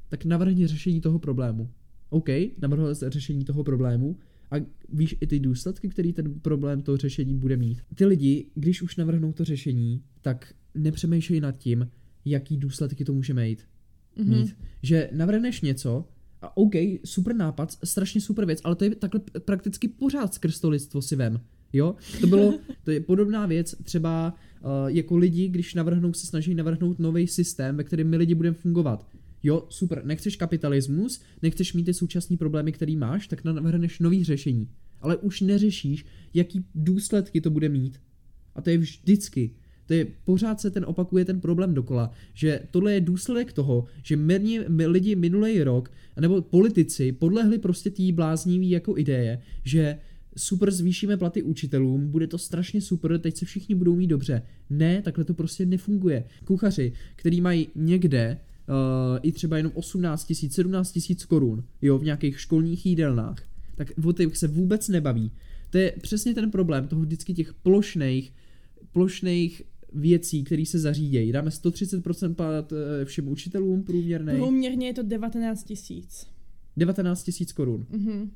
tak 0.09 0.25
navrhni 0.25 0.67
řešení 0.67 1.01
toho 1.01 1.19
problému. 1.19 1.69
OK, 2.09 2.29
navrhl 2.61 2.93
řešení 2.93 3.45
toho 3.45 3.63
problému, 3.63 4.17
a 4.53 4.65
víš 4.89 5.15
i 5.21 5.27
ty 5.27 5.39
důsledky, 5.39 5.89
který 5.89 6.13
ten 6.13 6.39
problém 6.39 6.81
toho 6.81 6.97
řešení 6.97 7.35
bude 7.35 7.57
mít. 7.57 7.81
Ty 7.95 8.05
lidi, 8.05 8.45
když 8.55 8.81
už 8.81 8.95
navrhnou 8.95 9.33
to 9.33 9.45
řešení, 9.45 10.03
tak 10.21 10.53
nepřemýšlejí 10.75 11.41
nad 11.41 11.57
tím, 11.57 11.89
jaký 12.25 12.57
důsledky 12.57 13.05
to 13.05 13.13
může 13.13 13.33
mít. 13.33 13.63
Mm-hmm. 14.17 14.37
mít. 14.37 14.55
Že 14.83 15.09
navrhneš 15.13 15.61
něco 15.61 16.07
a 16.41 16.57
OK, 16.57 16.73
super 17.05 17.35
nápad, 17.35 17.77
strašně 17.83 18.21
super 18.21 18.45
věc, 18.45 18.61
ale 18.63 18.75
to 18.75 18.83
je 18.83 18.95
takhle 18.95 19.21
prakticky 19.45 19.87
pořád 19.87 20.33
skrz 20.33 20.59
to 20.59 20.69
lidstvo 20.69 21.01
si 21.01 21.15
vem. 21.15 21.41
Jo, 21.73 21.95
to 22.21 22.27
bylo, 22.27 22.59
to 22.83 22.91
je 22.91 22.99
podobná 22.99 23.45
věc, 23.45 23.75
třeba 23.83 24.33
uh, 24.61 24.69
jako 24.87 25.17
lidi, 25.17 25.47
když 25.47 25.73
navrhnou, 25.73 26.13
se 26.13 26.27
snaží 26.27 26.55
navrhnout 26.55 26.99
nový 26.99 27.27
systém, 27.27 27.77
ve 27.77 27.83
kterém 27.83 28.09
my 28.09 28.17
lidi 28.17 28.35
budeme 28.35 28.55
fungovat 28.55 29.07
jo, 29.43 29.65
super, 29.69 30.05
nechceš 30.05 30.35
kapitalismus, 30.35 31.21
nechceš 31.41 31.73
mít 31.73 31.83
ty 31.83 31.93
současné 31.93 32.37
problémy, 32.37 32.71
který 32.71 32.95
máš, 32.95 33.27
tak 33.27 33.43
navrhneš 33.43 33.99
nový 33.99 34.23
řešení. 34.23 34.69
Ale 35.01 35.17
už 35.17 35.41
neřešíš, 35.41 36.05
jaký 36.33 36.65
důsledky 36.75 37.41
to 37.41 37.49
bude 37.49 37.69
mít. 37.69 37.99
A 38.55 38.61
to 38.61 38.69
je 38.69 38.77
vždycky. 38.77 39.51
To 39.85 39.93
je, 39.93 40.07
pořád 40.23 40.61
se 40.61 40.71
ten 40.71 40.85
opakuje 40.87 41.25
ten 41.25 41.39
problém 41.39 41.73
dokola, 41.73 42.11
že 42.33 42.59
tohle 42.71 42.93
je 42.93 43.01
důsledek 43.01 43.53
toho, 43.53 43.85
že 44.03 44.15
mírně, 44.15 44.65
my 44.67 44.87
lidi 44.87 45.15
minulý 45.15 45.63
rok, 45.63 45.91
nebo 46.19 46.41
politici 46.41 47.11
podlehli 47.11 47.57
prostě 47.57 47.89
tý 47.89 48.11
bláznivý 48.11 48.69
jako 48.69 48.97
ideje, 48.97 49.41
že 49.63 49.99
super 50.37 50.71
zvýšíme 50.71 51.17
platy 51.17 51.43
učitelům, 51.43 52.07
bude 52.07 52.27
to 52.27 52.37
strašně 52.37 52.81
super, 52.81 53.19
teď 53.19 53.37
se 53.37 53.45
všichni 53.45 53.75
budou 53.75 53.95
mít 53.95 54.07
dobře. 54.07 54.41
Ne, 54.69 55.01
takhle 55.01 55.23
to 55.23 55.33
prostě 55.33 55.65
nefunguje. 55.65 56.23
Kuchaři, 56.45 56.93
který 57.15 57.41
mají 57.41 57.67
někde 57.75 58.39
i 59.21 59.31
třeba 59.31 59.57
jenom 59.57 59.71
18 59.75 60.25
tisíc, 60.25 60.53
17 60.53 60.91
tisíc 60.91 61.25
korun, 61.25 61.63
jo, 61.81 61.97
v 61.97 62.03
nějakých 62.03 62.39
školních 62.39 62.85
jídelnách, 62.85 63.43
tak 63.75 63.91
o 64.05 64.11
těch 64.13 64.37
se 64.37 64.47
vůbec 64.47 64.87
nebaví. 64.87 65.31
To 65.69 65.77
je 65.77 65.93
přesně 66.01 66.33
ten 66.33 66.51
problém 66.51 66.87
toho 66.87 67.01
vždycky 67.01 67.33
těch 67.33 67.53
plošných, 67.53 68.33
plošných 68.91 69.61
věcí, 69.93 70.43
které 70.43 70.65
se 70.65 70.79
zařídějí. 70.79 71.31
Dáme 71.31 71.49
130% 71.49 72.33
plat 72.33 72.73
eh, 72.73 73.05
všem 73.05 73.27
učitelům 73.27 73.83
průměrně. 73.83 74.33
Průměrně 74.33 74.87
je 74.87 74.93
to 74.93 75.03
19 75.03 75.63
tisíc. 75.63 76.27
19 76.77 77.23
tisíc 77.23 77.51
korun. 77.51 77.85
Mm-hmm. 77.91 78.29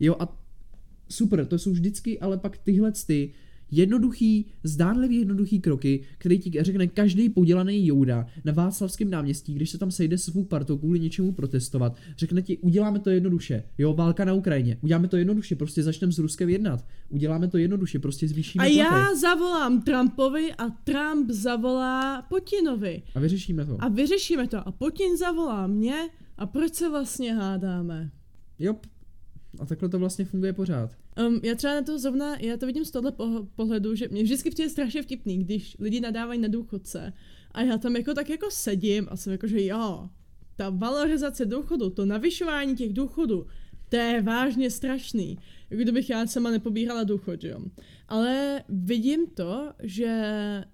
Jo 0.00 0.16
a 0.18 0.40
super, 1.08 1.46
to 1.46 1.58
jsou 1.58 1.70
vždycky 1.70 2.20
ale 2.20 2.38
pak 2.38 2.58
tyhle 2.58 2.92
ty 3.06 3.32
jednoduchý, 3.70 4.46
zdánlivě 4.64 5.18
jednoduchý 5.18 5.60
kroky, 5.60 6.02
který 6.18 6.38
ti 6.38 6.52
řekne 6.60 6.86
každý 6.86 7.28
podělaný 7.28 7.86
Jouda 7.86 8.26
na 8.44 8.52
Václavském 8.52 9.10
náměstí, 9.10 9.54
když 9.54 9.70
se 9.70 9.78
tam 9.78 9.90
sejde 9.90 10.18
svou 10.18 10.44
partou 10.44 10.78
kvůli 10.78 11.00
něčemu 11.00 11.32
protestovat, 11.32 11.96
řekne 12.18 12.42
ti, 12.42 12.58
uděláme 12.58 12.98
to 12.98 13.10
jednoduše, 13.10 13.62
jo, 13.78 13.94
válka 13.94 14.24
na 14.24 14.32
Ukrajině, 14.32 14.78
uděláme 14.80 15.08
to 15.08 15.16
jednoduše, 15.16 15.56
prostě 15.56 15.82
začneme 15.82 16.12
s 16.12 16.18
Ruskem 16.18 16.48
jednat, 16.48 16.84
uděláme 17.08 17.48
to 17.48 17.58
jednoduše, 17.58 17.98
prostě 17.98 18.28
zvýšíme 18.28 18.64
A 18.64 18.68
platy. 18.68 18.78
já 18.78 19.14
zavolám 19.14 19.82
Trumpovi 19.82 20.52
a 20.58 20.70
Trump 20.70 21.30
zavolá 21.30 22.22
Putinovi. 22.22 23.02
A 23.14 23.20
vyřešíme 23.20 23.64
to. 23.66 23.76
A 23.80 23.88
vyřešíme 23.88 24.48
to. 24.48 24.68
A 24.68 24.72
Putin 24.72 25.16
zavolá 25.16 25.66
mě 25.66 25.94
a 26.38 26.46
proč 26.46 26.74
se 26.74 26.88
vlastně 26.90 27.34
hádáme? 27.34 28.10
Jo, 28.58 28.76
a 29.58 29.66
takhle 29.66 29.88
to 29.88 29.98
vlastně 29.98 30.24
funguje 30.24 30.52
pořád. 30.52 30.99
Um, 31.18 31.40
já 31.42 31.54
třeba 31.54 31.74
na 31.74 31.82
to 31.82 31.98
zrovna, 31.98 32.36
já 32.36 32.56
to 32.56 32.66
vidím 32.66 32.84
z 32.84 32.90
tohle 32.90 33.12
pohledu, 33.56 33.94
že 33.94 34.08
mě 34.08 34.22
vždycky 34.22 34.50
přijde 34.50 34.70
strašně 34.70 35.02
vtipný, 35.02 35.38
když 35.38 35.76
lidi 35.78 36.00
nadávají 36.00 36.40
na 36.40 36.48
důchodce 36.48 37.12
a 37.50 37.62
já 37.62 37.78
tam 37.78 37.96
jako 37.96 38.14
tak 38.14 38.30
jako 38.30 38.50
sedím 38.50 39.08
a 39.10 39.16
jsem 39.16 39.32
jako, 39.32 39.46
že 39.46 39.64
jo, 39.64 40.08
ta 40.56 40.70
valorizace 40.70 41.46
důchodu, 41.46 41.90
to 41.90 42.06
navyšování 42.06 42.76
těch 42.76 42.92
důchodů, 42.92 43.46
To 43.88 43.96
je 43.96 44.22
vážně 44.22 44.70
strašný. 44.70 45.38
Jako 45.70 45.82
kdybych 45.82 46.10
já 46.10 46.26
sama 46.26 46.50
nepobírala 46.50 47.04
důchod, 47.04 47.44
jo. 47.44 47.58
Ale 48.08 48.64
vidím 48.68 49.26
to, 49.26 49.72
že 49.82 50.64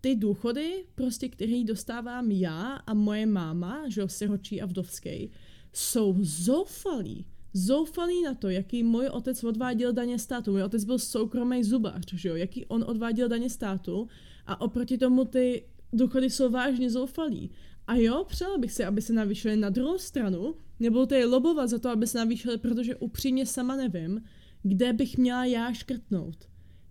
ty 0.00 0.16
důchody, 0.16 0.84
prostě, 0.94 1.28
který 1.28 1.64
dostávám 1.64 2.30
já 2.30 2.72
a 2.86 2.94
moje 2.94 3.26
máma, 3.26 3.84
že 3.88 4.00
jo, 4.00 4.08
siročí 4.08 4.62
a 4.62 4.66
vdovský, 4.66 5.30
jsou 5.72 6.16
zoufalí. 6.20 7.26
Zoufalí 7.56 8.22
na 8.22 8.34
to, 8.34 8.48
jaký 8.48 8.82
můj 8.82 9.06
otec 9.06 9.44
odváděl 9.44 9.92
daně 9.92 10.18
státu. 10.18 10.52
Můj 10.52 10.62
otec 10.62 10.84
byl 10.84 10.98
soukromý 10.98 11.64
zubař, 11.64 12.14
že 12.14 12.28
jo, 12.28 12.36
jaký 12.36 12.66
on 12.66 12.84
odváděl 12.86 13.28
daně 13.28 13.50
státu 13.50 14.08
a 14.46 14.60
oproti 14.60 14.98
tomu 14.98 15.24
ty 15.24 15.64
důchody 15.92 16.30
jsou 16.30 16.50
vážně 16.50 16.90
zoufalí. 16.90 17.50
A 17.86 17.94
jo, 17.94 18.24
přála 18.28 18.58
bych 18.58 18.72
si, 18.72 18.84
aby 18.84 19.02
se 19.02 19.12
navýšily 19.12 19.56
na 19.56 19.70
druhou 19.70 19.98
stranu, 19.98 20.54
nebo 20.80 21.06
tady 21.06 21.24
lobovat 21.24 21.66
za 21.66 21.78
to, 21.78 21.88
aby 21.88 22.06
se 22.06 22.18
navýšily, 22.18 22.58
protože 22.58 22.96
upřímně 22.96 23.46
sama 23.46 23.76
nevím, 23.76 24.22
kde 24.62 24.92
bych 24.92 25.18
měla 25.18 25.44
já 25.44 25.72
škrtnout. 25.72 26.36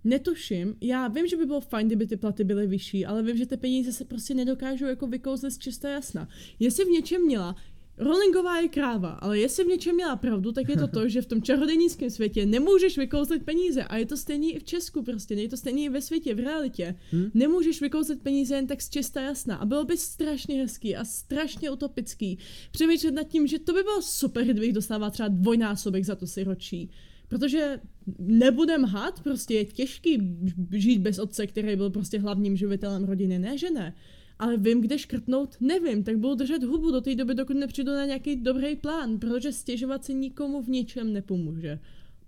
Netuším, 0.03 0.75
já 0.81 1.07
vím, 1.07 1.27
že 1.27 1.37
by 1.37 1.45
bylo 1.45 1.61
fajn, 1.61 1.87
kdyby 1.87 2.07
ty 2.07 2.17
platy 2.17 2.43
byly 2.43 2.67
vyšší, 2.67 3.05
ale 3.05 3.23
vím, 3.23 3.37
že 3.37 3.45
ty 3.45 3.57
peníze 3.57 3.93
se 3.93 4.05
prostě 4.05 4.33
nedokážou 4.33 4.85
jako 4.85 5.07
vykouzlit 5.07 5.53
z 5.53 5.57
čisté 5.57 5.91
jasna. 5.91 6.27
Jestli 6.59 6.85
v 6.85 6.89
něčem 6.89 7.25
měla, 7.25 7.55
Rowlingová 7.97 8.59
je 8.59 8.67
kráva, 8.67 9.09
ale 9.09 9.39
jestli 9.39 9.63
v 9.63 9.67
něčem 9.67 9.95
měla 9.95 10.15
pravdu, 10.15 10.51
tak 10.51 10.69
je 10.69 10.77
to 10.77 10.87
to, 10.87 11.09
že 11.09 11.21
v 11.21 11.25
tom 11.25 11.41
čarodějnickém 11.41 12.09
světě 12.09 12.45
nemůžeš 12.45 12.97
vykouzlit 12.97 13.43
peníze 13.43 13.83
a 13.83 13.97
je 13.97 14.05
to 14.05 14.17
stejný 14.17 14.55
i 14.55 14.59
v 14.59 14.63
Česku 14.63 15.03
prostě, 15.03 15.33
je 15.33 15.49
to 15.49 15.57
stejný 15.57 15.85
i 15.85 15.89
ve 15.89 16.01
světě, 16.01 16.35
v 16.35 16.39
realitě. 16.39 16.95
Hmm? 17.11 17.31
Nemůžeš 17.33 17.81
vykouzlit 17.81 18.21
peníze 18.21 18.55
jen 18.55 18.67
tak 18.67 18.81
z 18.81 18.89
čista 18.89 19.21
jasna 19.21 19.55
a 19.55 19.65
bylo 19.65 19.85
by 19.85 19.97
strašně 19.97 20.61
hezký 20.61 20.95
a 20.95 21.05
strašně 21.05 21.71
utopický 21.71 22.37
přemýšlet 22.71 23.11
nad 23.11 23.27
tím, 23.27 23.47
že 23.47 23.59
to 23.59 23.73
by 23.73 23.83
bylo 23.83 24.01
super, 24.01 24.43
kdybych 24.43 24.73
dostával 24.73 25.11
třeba 25.11 25.29
dvojnásobek 25.29 26.03
za 26.03 26.15
to 26.15 26.27
si 26.27 26.43
ročí. 26.43 26.91
Protože 27.27 27.79
nebudem 28.19 28.83
had, 28.83 29.19
prostě 29.19 29.53
je 29.53 29.65
těžký 29.65 30.37
žít 30.71 30.99
bez 30.99 31.19
otce, 31.19 31.47
který 31.47 31.75
byl 31.75 31.89
prostě 31.89 32.19
hlavním 32.19 32.57
živitelem 32.57 33.03
rodiny, 33.03 33.39
ne 33.39 33.57
že 33.57 33.71
ne 33.71 33.95
ale 34.39 34.57
vím, 34.57 34.81
kde 34.81 34.99
škrtnout, 34.99 35.57
nevím, 35.59 36.03
tak 36.03 36.17
budu 36.17 36.35
držet 36.35 36.63
hubu 36.63 36.91
do 36.91 37.01
té 37.01 37.15
doby, 37.15 37.35
dokud 37.35 37.57
nepřijdu 37.57 37.91
na 37.91 38.05
nějaký 38.05 38.35
dobrý 38.35 38.75
plán, 38.75 39.19
protože 39.19 39.51
stěžovat 39.51 40.05
se 40.05 40.13
nikomu 40.13 40.61
v 40.61 40.69
ničem 40.69 41.13
nepomůže. 41.13 41.79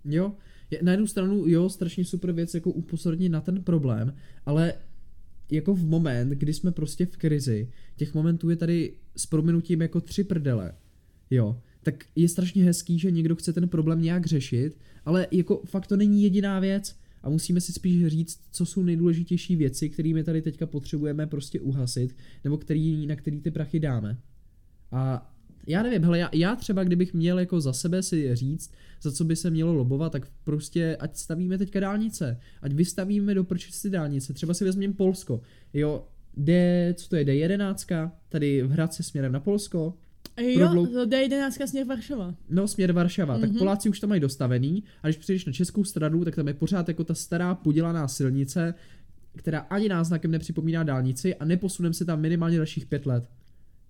Jo, 0.05 0.35
na 0.81 0.91
jednu 0.91 1.07
stranu, 1.07 1.43
jo, 1.47 1.69
strašně 1.69 2.05
super 2.05 2.31
věc, 2.31 2.53
jako 2.53 2.71
upozornit 2.71 3.29
na 3.29 3.41
ten 3.41 3.63
problém, 3.63 4.15
ale 4.45 4.73
jako 5.51 5.73
v 5.73 5.85
moment, 5.85 6.29
kdy 6.29 6.53
jsme 6.53 6.71
prostě 6.71 7.05
v 7.05 7.17
krizi, 7.17 7.71
těch 7.95 8.13
momentů 8.13 8.49
je 8.49 8.55
tady 8.55 8.93
s 9.15 9.25
prominutím 9.25 9.81
jako 9.81 10.01
tři 10.01 10.23
prdele, 10.23 10.73
jo, 11.29 11.61
tak 11.83 12.05
je 12.15 12.29
strašně 12.29 12.63
hezký, 12.63 12.99
že 12.99 13.11
někdo 13.11 13.35
chce 13.35 13.53
ten 13.53 13.69
problém 13.69 14.01
nějak 14.01 14.25
řešit, 14.25 14.77
ale 15.05 15.27
jako 15.31 15.61
fakt 15.65 15.87
to 15.87 15.97
není 15.97 16.23
jediná 16.23 16.59
věc, 16.59 16.95
a 17.23 17.29
musíme 17.29 17.61
si 17.61 17.73
spíš 17.73 18.07
říct, 18.07 18.39
co 18.51 18.65
jsou 18.65 18.83
nejdůležitější 18.83 19.55
věci, 19.55 19.89
kterými 19.89 20.23
tady 20.23 20.41
teďka 20.41 20.65
potřebujeme 20.65 21.27
prostě 21.27 21.59
uhasit, 21.59 22.15
nebo 22.43 22.57
který, 22.57 23.07
na 23.07 23.15
který 23.15 23.41
ty 23.41 23.51
prachy 23.51 23.79
dáme. 23.79 24.17
A 24.91 25.33
já 25.67 25.83
nevím, 25.83 26.03
hele, 26.03 26.19
já, 26.19 26.29
já 26.33 26.55
třeba 26.55 26.83
kdybych 26.83 27.13
měl 27.13 27.39
jako 27.39 27.61
za 27.61 27.73
sebe 27.73 28.03
si 28.03 28.35
říct, 28.35 28.71
za 29.01 29.11
co 29.11 29.23
by 29.23 29.35
se 29.35 29.49
mělo 29.49 29.73
lobovat, 29.73 30.11
tak 30.11 30.27
prostě 30.43 30.95
ať 30.95 31.17
stavíme 31.17 31.57
teďka 31.57 31.79
dálnice, 31.79 32.39
ať 32.61 32.73
vystavíme 32.73 33.33
do 33.33 33.43
prčici 33.43 33.89
dálnice, 33.89 34.33
třeba 34.33 34.53
si 34.53 34.65
vezměme 34.65 34.93
Polsko, 34.93 35.41
jo, 35.73 36.07
D, 36.37 36.93
co 36.97 37.09
to 37.09 37.15
je, 37.15 37.25
D11, 37.25 38.11
tady 38.29 38.63
v 38.63 38.71
Hradci 38.71 39.03
směrem 39.03 39.31
na 39.31 39.39
Polsko, 39.39 39.93
Jo, 40.41 40.67
Prodlou... 40.67 40.85
to 40.85 41.05
D11 41.05 41.67
směr 41.67 41.87
Varšava. 41.87 42.35
No, 42.49 42.67
směr 42.67 42.91
Varšava. 42.91 43.37
Mm-hmm. 43.37 43.41
Tak 43.41 43.49
mhm. 43.49 43.59
Poláci 43.59 43.89
už 43.89 43.99
tam 43.99 44.09
mají 44.09 44.21
dostavený 44.21 44.83
a 45.03 45.07
když 45.07 45.17
přijdeš 45.17 45.45
na 45.45 45.53
českou 45.53 45.83
stranu, 45.83 46.25
tak 46.25 46.35
tam 46.35 46.47
je 46.47 46.53
pořád 46.53 46.87
jako 46.87 47.03
ta 47.03 47.13
stará 47.13 47.55
podělaná 47.55 48.07
silnice, 48.07 48.73
která 49.35 49.59
ani 49.59 49.89
náznakem 49.89 50.31
nepřipomíná 50.31 50.83
dálnici 50.83 51.35
a 51.35 51.45
neposuneme 51.45 51.93
se 51.93 52.05
tam 52.05 52.21
minimálně 52.21 52.57
dalších 52.57 52.85
pět 52.85 53.05
let. 53.05 53.29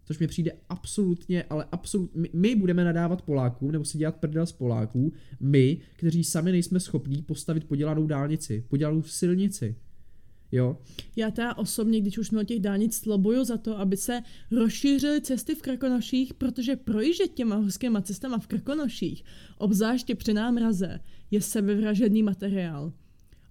Což 0.06 0.20
mi 0.20 0.28
přijde 0.28 0.52
absolutně, 0.70 1.44
ale 1.44 1.66
absolutně, 1.72 2.22
my, 2.22 2.30
my 2.34 2.56
budeme 2.56 2.84
nadávat 2.84 3.22
Polákům, 3.22 3.72
nebo 3.72 3.86
si 3.86 3.98
dělat 3.98 4.16
prdel 4.16 4.46
z 4.46 4.52
Poláků, 4.52 5.14
my, 5.40 5.78
kteří 5.96 6.24
sami 6.24 6.52
nejsme 6.52 6.80
schopní 6.80 7.22
postavit 7.22 7.64
podělanou 7.64 8.08
dálnici, 8.08 8.66
podělanou 8.68 9.04
silnici. 9.04 9.76
Jo. 10.52 10.78
Já 11.16 11.32
teda 11.32 11.58
osobně, 11.58 12.02
když 12.02 12.18
už 12.18 12.32
o 12.32 12.44
těch 12.44 12.60
dálnic 12.60 12.96
slobuju 12.96 13.44
za 13.44 13.58
to, 13.58 13.80
aby 13.80 13.98
se 13.98 14.22
rozšířily 14.52 15.22
cesty 15.22 15.56
v 15.56 15.62
Krakonoších, 15.62 16.34
protože 16.34 16.76
projíždět 16.76 17.34
těma 17.34 17.56
horskýma 17.56 18.02
cestama 18.02 18.40
v 18.40 18.48
Krakonoších, 18.48 19.24
obzvláště 19.58 20.16
při 20.16 20.34
námraze, 20.34 21.00
je 21.32 21.42
sebevražedný 21.42 22.24
materiál. 22.24 22.94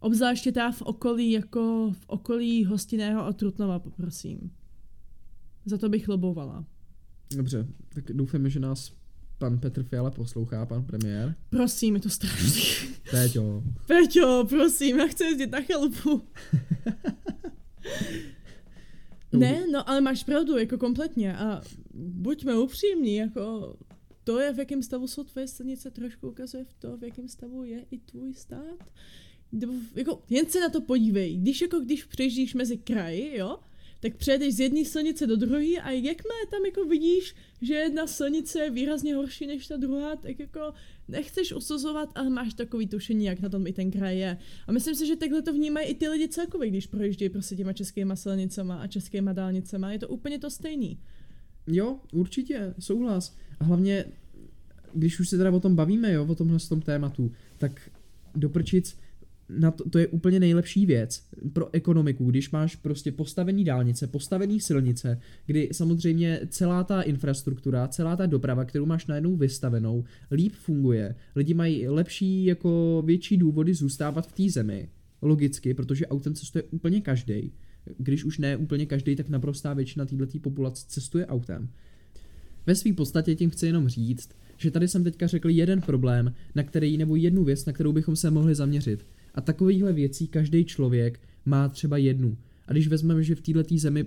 Obzvláště 0.00 0.52
teda 0.52 0.72
v 0.72 0.82
okolí, 0.82 1.30
jako 1.30 1.92
v 1.92 2.04
okolí 2.06 2.64
hostinného 2.64 3.26
a 3.26 3.32
Trutnova, 3.32 3.78
poprosím. 3.78 4.50
Za 5.64 5.78
to 5.78 5.88
bych 5.88 6.08
lobovala. 6.08 6.64
Dobře, 7.36 7.66
tak 7.88 8.04
doufám, 8.12 8.48
že 8.48 8.60
nás 8.60 8.92
pan 9.38 9.58
Petr 9.58 9.82
Fiala 9.82 10.10
poslouchá, 10.10 10.66
pan 10.66 10.84
premiér. 10.84 11.34
Prosím, 11.50 11.94
je 11.94 12.00
to 12.00 12.10
strašný. 12.10 12.62
Péťo. 13.10 13.62
Péťo, 13.86 14.44
prosím, 14.48 14.98
já 14.98 15.06
chci 15.06 15.24
jezdit 15.24 15.50
na 15.50 15.60
chalupu. 15.60 16.22
ne, 19.32 19.64
no 19.72 19.90
ale 19.90 20.00
máš 20.00 20.24
pravdu, 20.24 20.58
jako 20.58 20.78
kompletně 20.78 21.36
a 21.36 21.62
buďme 21.94 22.58
upřímní, 22.58 23.16
jako 23.16 23.76
to 24.24 24.40
je, 24.40 24.52
v 24.52 24.58
jakém 24.58 24.82
stavu 24.82 25.08
jsou 25.08 25.24
tvoje 25.24 25.48
silnice, 25.48 25.90
trošku 25.90 26.28
ukazuje 26.28 26.64
v 26.64 26.74
to, 26.74 26.96
v 26.96 27.04
jakém 27.04 27.28
stavu 27.28 27.64
je 27.64 27.84
i 27.90 27.98
tvůj 27.98 28.34
stát. 28.34 28.84
Jako, 29.94 30.22
jen 30.30 30.46
se 30.46 30.60
na 30.60 30.68
to 30.68 30.80
podívej, 30.80 31.36
když 31.36 31.60
jako 31.60 31.80
když 31.80 32.04
přejíždíš 32.04 32.54
mezi 32.54 32.76
kraji, 32.76 33.36
jo, 33.36 33.58
tak 34.10 34.16
přejedeš 34.16 34.54
z 34.54 34.60
jedné 34.60 34.84
silnice 34.84 35.26
do 35.26 35.36
druhé 35.36 35.80
a 35.82 35.90
jakmile 35.90 36.46
tam 36.50 36.66
jako 36.66 36.84
vidíš, 36.84 37.34
že 37.62 37.74
jedna 37.74 38.06
silnice 38.06 38.58
je 38.58 38.70
výrazně 38.70 39.14
horší 39.14 39.46
než 39.46 39.66
ta 39.66 39.76
druhá, 39.76 40.16
tak 40.16 40.40
jako 40.40 40.72
nechceš 41.08 41.52
usuzovat, 41.52 42.08
ale 42.14 42.30
máš 42.30 42.54
takový 42.54 42.86
tušení, 42.86 43.24
jak 43.24 43.40
na 43.40 43.48
tom 43.48 43.66
i 43.66 43.72
ten 43.72 43.90
kraj 43.90 44.18
je. 44.18 44.38
A 44.66 44.72
myslím 44.72 44.94
si, 44.94 45.06
že 45.06 45.16
takhle 45.16 45.42
to 45.42 45.52
vnímají 45.52 45.86
i 45.86 45.94
ty 45.94 46.08
lidi 46.08 46.28
celkově, 46.28 46.70
když 46.70 46.86
projíždějí 46.86 47.28
prostě 47.28 47.56
těma 47.56 47.72
českýma 47.72 48.16
silnicema 48.16 48.76
a 48.76 48.86
českýma 48.86 49.32
dálnicema. 49.32 49.92
Je 49.92 49.98
to 49.98 50.08
úplně 50.08 50.38
to 50.38 50.50
stejný. 50.50 50.98
Jo, 51.66 52.00
určitě, 52.12 52.74
souhlas. 52.78 53.36
A 53.60 53.64
hlavně, 53.64 54.04
když 54.94 55.20
už 55.20 55.28
se 55.28 55.36
teda 55.36 55.50
o 55.50 55.60
tom 55.60 55.76
bavíme, 55.76 56.12
jo, 56.12 56.26
o 56.26 56.34
tomhle 56.34 56.58
tom 56.68 56.80
tématu, 56.80 57.32
tak 57.58 57.90
doprčic, 58.34 58.98
na 59.48 59.70
to, 59.70 59.90
to 59.90 59.98
je 59.98 60.06
úplně 60.06 60.40
nejlepší 60.40 60.86
věc 60.86 61.22
pro 61.52 61.74
ekonomiku, 61.74 62.30
když 62.30 62.50
máš 62.50 62.76
prostě 62.76 63.12
postavený 63.12 63.64
dálnice, 63.64 64.06
postavený 64.06 64.60
silnice, 64.60 65.20
kdy 65.46 65.68
samozřejmě 65.72 66.40
celá 66.48 66.84
ta 66.84 67.02
infrastruktura, 67.02 67.88
celá 67.88 68.16
ta 68.16 68.26
doprava, 68.26 68.64
kterou 68.64 68.86
máš 68.86 69.06
najednou 69.06 69.36
vystavenou, 69.36 70.04
líp 70.30 70.52
funguje, 70.52 71.14
lidi 71.36 71.54
mají 71.54 71.88
lepší, 71.88 72.44
jako 72.44 73.02
větší 73.06 73.36
důvody 73.36 73.74
zůstávat 73.74 74.28
v 74.28 74.32
té 74.32 74.50
zemi, 74.52 74.88
logicky, 75.22 75.74
protože 75.74 76.06
autem 76.06 76.34
cestuje 76.34 76.62
úplně 76.62 77.00
každý. 77.00 77.52
Když 77.98 78.24
už 78.24 78.38
ne 78.38 78.56
úplně 78.56 78.86
každý, 78.86 79.16
tak 79.16 79.28
naprostá 79.28 79.74
většina 79.74 80.06
této 80.06 80.38
populace 80.40 80.84
cestuje 80.88 81.26
autem. 81.26 81.68
Ve 82.66 82.74
své 82.74 82.92
podstatě 82.92 83.34
tím 83.34 83.50
chci 83.50 83.66
jenom 83.66 83.88
říct, 83.88 84.30
že 84.56 84.70
tady 84.70 84.88
jsem 84.88 85.04
teďka 85.04 85.26
řekl 85.26 85.50
jeden 85.50 85.80
problém, 85.80 86.34
na 86.54 86.62
který, 86.62 86.96
nebo 86.96 87.16
jednu 87.16 87.44
věc, 87.44 87.64
na 87.64 87.72
kterou 87.72 87.92
bychom 87.92 88.16
se 88.16 88.30
mohli 88.30 88.54
zaměřit. 88.54 89.06
A 89.36 89.40
takovýchhle 89.40 89.92
věcí 89.92 90.28
každý 90.28 90.64
člověk 90.64 91.20
má 91.44 91.68
třeba 91.68 91.96
jednu. 91.96 92.36
A 92.66 92.72
když 92.72 92.88
vezmeme, 92.88 93.22
že 93.22 93.34
v 93.34 93.40
této 93.40 93.78
zemi 93.78 94.04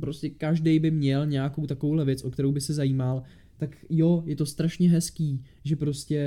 prostě 0.00 0.30
každý 0.30 0.78
by 0.78 0.90
měl 0.90 1.26
nějakou 1.26 1.66
takovouhle 1.66 2.04
věc, 2.04 2.24
o 2.24 2.30
kterou 2.30 2.52
by 2.52 2.60
se 2.60 2.74
zajímal, 2.74 3.22
tak 3.56 3.76
jo, 3.90 4.22
je 4.26 4.36
to 4.36 4.46
strašně 4.46 4.90
hezký, 4.90 5.44
že 5.64 5.76
prostě, 5.76 6.20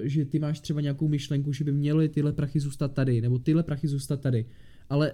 uh, 0.00 0.06
že 0.06 0.24
ty 0.24 0.38
máš 0.38 0.60
třeba 0.60 0.80
nějakou 0.80 1.08
myšlenku, 1.08 1.52
že 1.52 1.64
by 1.64 1.72
měly 1.72 2.08
tyhle 2.08 2.32
prachy 2.32 2.60
zůstat 2.60 2.92
tady, 2.94 3.20
nebo 3.20 3.38
tyhle 3.38 3.62
prachy 3.62 3.88
zůstat 3.88 4.20
tady. 4.20 4.46
Ale 4.88 5.12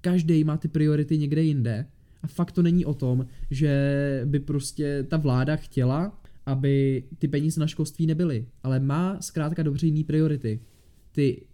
každý 0.00 0.44
má 0.44 0.56
ty 0.56 0.68
priority 0.68 1.18
někde 1.18 1.42
jinde 1.42 1.86
a 2.22 2.26
fakt 2.26 2.52
to 2.52 2.62
není 2.62 2.84
o 2.84 2.94
tom, 2.94 3.26
že 3.50 4.22
by 4.24 4.40
prostě 4.40 5.06
ta 5.08 5.16
vláda 5.16 5.56
chtěla, 5.56 6.22
aby 6.46 7.04
ty 7.18 7.28
peníze 7.28 7.60
na 7.60 7.66
školství 7.66 8.06
nebyly, 8.06 8.46
ale 8.62 8.80
má 8.80 9.20
zkrátka 9.20 9.62
dobře 9.62 9.86
jiný 9.86 10.04
priority. 10.04 10.60
Ty 11.12 11.46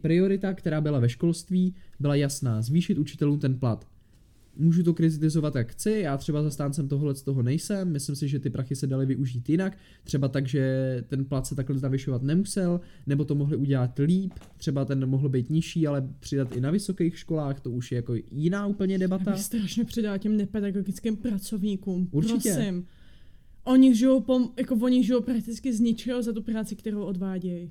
priorita, 0.00 0.54
která 0.54 0.80
byla 0.80 0.98
ve 0.98 1.08
školství, 1.08 1.74
byla 2.00 2.14
jasná, 2.14 2.62
zvýšit 2.62 2.98
učitelům 2.98 3.38
ten 3.38 3.58
plat. 3.58 3.86
Můžu 4.56 4.82
to 4.82 4.94
kritizovat 4.94 5.54
jak 5.54 5.72
chci, 5.72 5.90
já 5.90 6.16
třeba 6.16 6.42
zastáncem 6.42 6.88
tohle 6.88 7.14
z 7.14 7.22
toho 7.22 7.42
nejsem, 7.42 7.92
myslím 7.92 8.16
si, 8.16 8.28
že 8.28 8.38
ty 8.38 8.50
prachy 8.50 8.76
se 8.76 8.86
daly 8.86 9.06
využít 9.06 9.48
jinak, 9.48 9.78
třeba 10.04 10.28
tak, 10.28 10.48
že 10.48 11.04
ten 11.08 11.24
plat 11.24 11.46
se 11.46 11.54
takhle 11.54 11.80
navyšovat 11.80 12.22
nemusel, 12.22 12.80
nebo 13.06 13.24
to 13.24 13.34
mohli 13.34 13.56
udělat 13.56 13.98
líp, 13.98 14.32
třeba 14.56 14.84
ten 14.84 15.06
mohl 15.06 15.28
být 15.28 15.50
nižší, 15.50 15.86
ale 15.86 16.08
přidat 16.20 16.56
i 16.56 16.60
na 16.60 16.70
vysokých 16.70 17.18
školách, 17.18 17.60
to 17.60 17.70
už 17.70 17.92
je 17.92 17.96
jako 17.96 18.14
jiná 18.30 18.66
úplně 18.66 18.98
debata. 18.98 19.30
Já 19.30 19.36
strašně 19.36 19.84
přidá 19.84 20.18
těm 20.18 20.36
nepedagogickým 20.36 21.16
pracovníkům, 21.16 22.08
Určitě. 22.12 22.52
prosím 22.54 22.86
oni 23.64 23.94
žijou, 23.94 24.20
pom, 24.20 24.50
jako 24.56 24.74
oni 24.74 25.04
žijou 25.04 25.20
prakticky 25.20 25.72
z 25.72 25.80
ničeho 25.80 26.22
za 26.22 26.32
tu 26.32 26.42
práci, 26.42 26.76
kterou 26.76 27.02
odvádějí. 27.02 27.70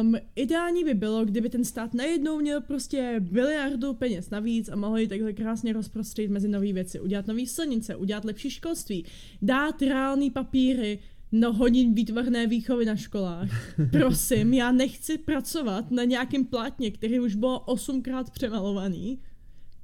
Um, 0.00 0.14
ideální 0.36 0.84
by 0.84 0.94
bylo, 0.94 1.24
kdyby 1.24 1.50
ten 1.50 1.64
stát 1.64 1.94
najednou 1.94 2.40
měl 2.40 2.60
prostě 2.60 3.16
biliardu 3.20 3.94
peněz 3.94 4.30
navíc 4.30 4.68
a 4.68 4.76
mohl 4.76 4.98
ji 4.98 5.08
takhle 5.08 5.32
krásně 5.32 5.72
rozprostřít 5.72 6.30
mezi 6.30 6.48
nové 6.48 6.72
věci, 6.72 7.00
udělat 7.00 7.26
nový 7.26 7.46
silnice, 7.46 7.96
udělat 7.96 8.24
lepší 8.24 8.50
školství, 8.50 9.04
dát 9.42 9.82
reální 9.82 10.30
papíry 10.30 10.98
no 11.32 11.52
hodin 11.52 11.94
výtvarné 11.94 12.46
výchovy 12.46 12.84
na 12.84 12.96
školách. 12.96 13.48
Prosím, 13.90 14.54
já 14.54 14.72
nechci 14.72 15.18
pracovat 15.18 15.90
na 15.90 16.04
nějakém 16.04 16.44
plátně, 16.44 16.90
který 16.90 17.20
už 17.20 17.34
bylo 17.34 17.60
osmkrát 17.60 18.30
přemalovaný. 18.30 19.18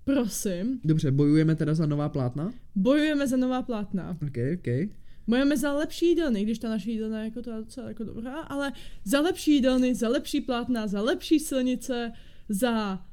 Prosím. 0.04 0.80
Dobře, 0.84 1.10
bojujeme 1.10 1.54
teda 1.54 1.74
za 1.74 1.86
nová 1.86 2.08
plátna? 2.08 2.52
Bojujeme 2.74 3.26
za 3.26 3.36
nová 3.36 3.62
plátna. 3.62 4.16
Ok, 4.22 4.36
ok. 4.54 4.90
Bojujeme 5.26 5.56
za 5.56 5.72
lepší 5.72 6.06
jídelny, 6.08 6.42
když 6.42 6.58
ta 6.58 6.68
naše 6.68 6.90
jídelna 6.90 7.18
je 7.18 7.24
jako 7.24 7.42
to 7.42 7.56
docela 7.56 7.88
jako 7.88 8.04
dobrá, 8.04 8.40
ale 8.40 8.72
za 9.04 9.20
lepší 9.20 9.52
jídelny, 9.54 9.94
za 9.94 10.08
lepší 10.08 10.40
plátna, 10.40 10.86
za 10.86 11.02
lepší 11.02 11.40
silnice, 11.40 12.12
za 12.48 13.06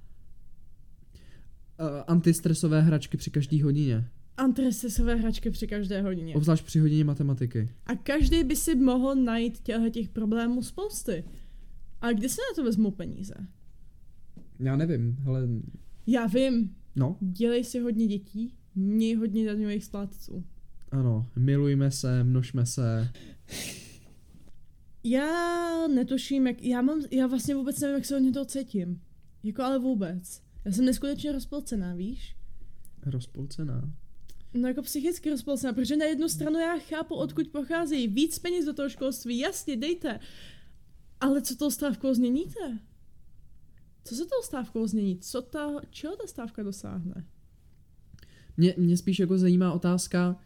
Uh, 1.79 1.85
antistresové 2.07 2.81
hračky 2.81 3.17
při 3.17 3.31
každý 3.31 3.61
hodině. 3.61 4.09
antistresové 4.37 5.15
hračky 5.15 5.49
při 5.49 5.67
každé 5.67 6.01
hodině. 6.01 6.35
Obzvlášť 6.35 6.65
při 6.65 6.79
hodině 6.79 7.03
matematiky. 7.03 7.69
A 7.85 7.95
každý 7.95 8.43
by 8.43 8.55
si 8.55 8.75
mohl 8.75 9.15
najít 9.15 9.59
těchto 9.59 9.89
těch 9.89 10.09
problémů 10.09 10.63
spousty. 10.63 11.23
A 12.01 12.11
kde 12.11 12.29
se 12.29 12.35
na 12.35 12.55
to 12.55 12.63
vezmou 12.63 12.91
peníze? 12.91 13.33
Já 14.59 14.75
nevím, 14.75 15.17
ale 15.25 15.47
Já 16.07 16.25
vím, 16.25 16.75
no, 16.95 17.17
dělej 17.21 17.63
si 17.63 17.79
hodně 17.79 18.07
dětí, 18.07 18.53
měj 18.75 19.15
hodně 19.15 19.45
daňových 19.45 19.85
splátců. 19.85 20.43
Ano, 20.91 21.29
milujme 21.35 21.91
se, 21.91 22.23
množme 22.23 22.65
se. 22.65 23.09
Já 25.03 25.87
netuším, 25.87 26.47
jak, 26.47 26.63
já 26.63 26.81
mám, 26.81 27.01
já 27.11 27.27
vlastně 27.27 27.55
vůbec 27.55 27.79
nevím, 27.79 27.95
jak 27.95 28.05
se 28.05 28.17
od 28.17 28.33
toho 28.33 28.45
cítím. 28.45 29.01
Jako 29.43 29.63
ale 29.63 29.79
vůbec. 29.79 30.41
Já 30.65 30.71
jsem 30.71 30.85
neskutečně 30.85 31.31
rozpolcená, 31.31 31.93
víš? 31.93 32.35
Rozpolcená. 33.05 33.91
No 34.53 34.67
jako 34.67 34.81
psychicky 34.81 35.29
rozpolcená, 35.29 35.73
protože 35.73 35.97
na 35.97 36.05
jednu 36.05 36.29
stranu 36.29 36.59
já 36.59 36.79
chápu, 36.79 37.15
odkud 37.15 37.47
pocházejí. 37.47 38.07
Víc 38.07 38.39
peněz 38.39 38.65
do 38.65 38.73
toho 38.73 38.89
školství, 38.89 39.39
jasně, 39.39 39.77
dejte. 39.77 40.19
Ale 41.19 41.41
co 41.41 41.55
tou 41.55 41.71
stávkou 41.71 42.13
změníte? 42.13 42.79
Co 44.03 44.15
se 44.15 44.23
tou 44.23 44.43
stávkou 44.43 44.87
změní? 44.87 45.19
Co 45.19 45.41
ta, 45.41 45.71
čeho 45.89 46.15
ta 46.15 46.27
stávka 46.27 46.63
dosáhne? 46.63 47.25
Mě, 48.57 48.75
mě 48.77 48.97
spíš 48.97 49.19
jako 49.19 49.37
zajímá 49.37 49.73
otázka, 49.73 50.39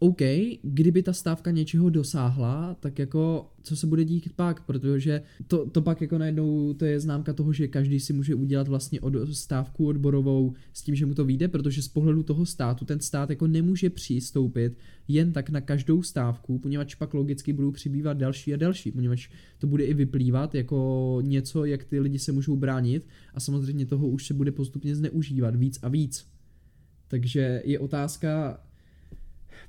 OK, 0.00 0.20
kdyby 0.62 1.02
ta 1.02 1.12
stávka 1.12 1.50
něčeho 1.50 1.90
dosáhla, 1.90 2.76
tak 2.80 2.98
jako 2.98 3.50
co 3.62 3.76
se 3.76 3.86
bude 3.86 4.04
dít 4.04 4.32
pak, 4.36 4.66
protože 4.66 5.22
to, 5.46 5.70
to 5.70 5.82
pak 5.82 6.00
jako 6.00 6.18
najednou 6.18 6.74
to 6.74 6.84
je 6.84 7.00
známka 7.00 7.32
toho, 7.32 7.52
že 7.52 7.68
každý 7.68 8.00
si 8.00 8.12
může 8.12 8.34
udělat 8.34 8.68
vlastně 8.68 9.00
od, 9.00 9.14
stávku 9.32 9.86
odborovou 9.86 10.54
s 10.72 10.82
tím, 10.82 10.94
že 10.94 11.06
mu 11.06 11.14
to 11.14 11.24
vyjde, 11.24 11.48
protože 11.48 11.82
z 11.82 11.88
pohledu 11.88 12.22
toho 12.22 12.46
státu 12.46 12.84
ten 12.84 13.00
stát 13.00 13.30
jako 13.30 13.46
nemůže 13.46 13.90
přistoupit 13.90 14.78
jen 15.08 15.32
tak 15.32 15.50
na 15.50 15.60
každou 15.60 16.02
stávku, 16.02 16.58
poněvadž 16.58 16.94
pak 16.94 17.14
logicky 17.14 17.52
budou 17.52 17.70
přibývat 17.70 18.16
další 18.16 18.54
a 18.54 18.56
další, 18.56 18.92
poněvadž 18.92 19.28
to 19.58 19.66
bude 19.66 19.84
i 19.84 19.94
vyplývat 19.94 20.54
jako 20.54 21.18
něco, 21.22 21.64
jak 21.64 21.84
ty 21.84 22.00
lidi 22.00 22.18
se 22.18 22.32
můžou 22.32 22.56
bránit 22.56 23.06
a 23.34 23.40
samozřejmě 23.40 23.86
toho 23.86 24.08
už 24.08 24.26
se 24.26 24.34
bude 24.34 24.52
postupně 24.52 24.96
zneužívat 24.96 25.56
víc 25.56 25.78
a 25.82 25.88
víc. 25.88 26.26
Takže 27.08 27.62
je 27.64 27.78
otázka, 27.78 28.60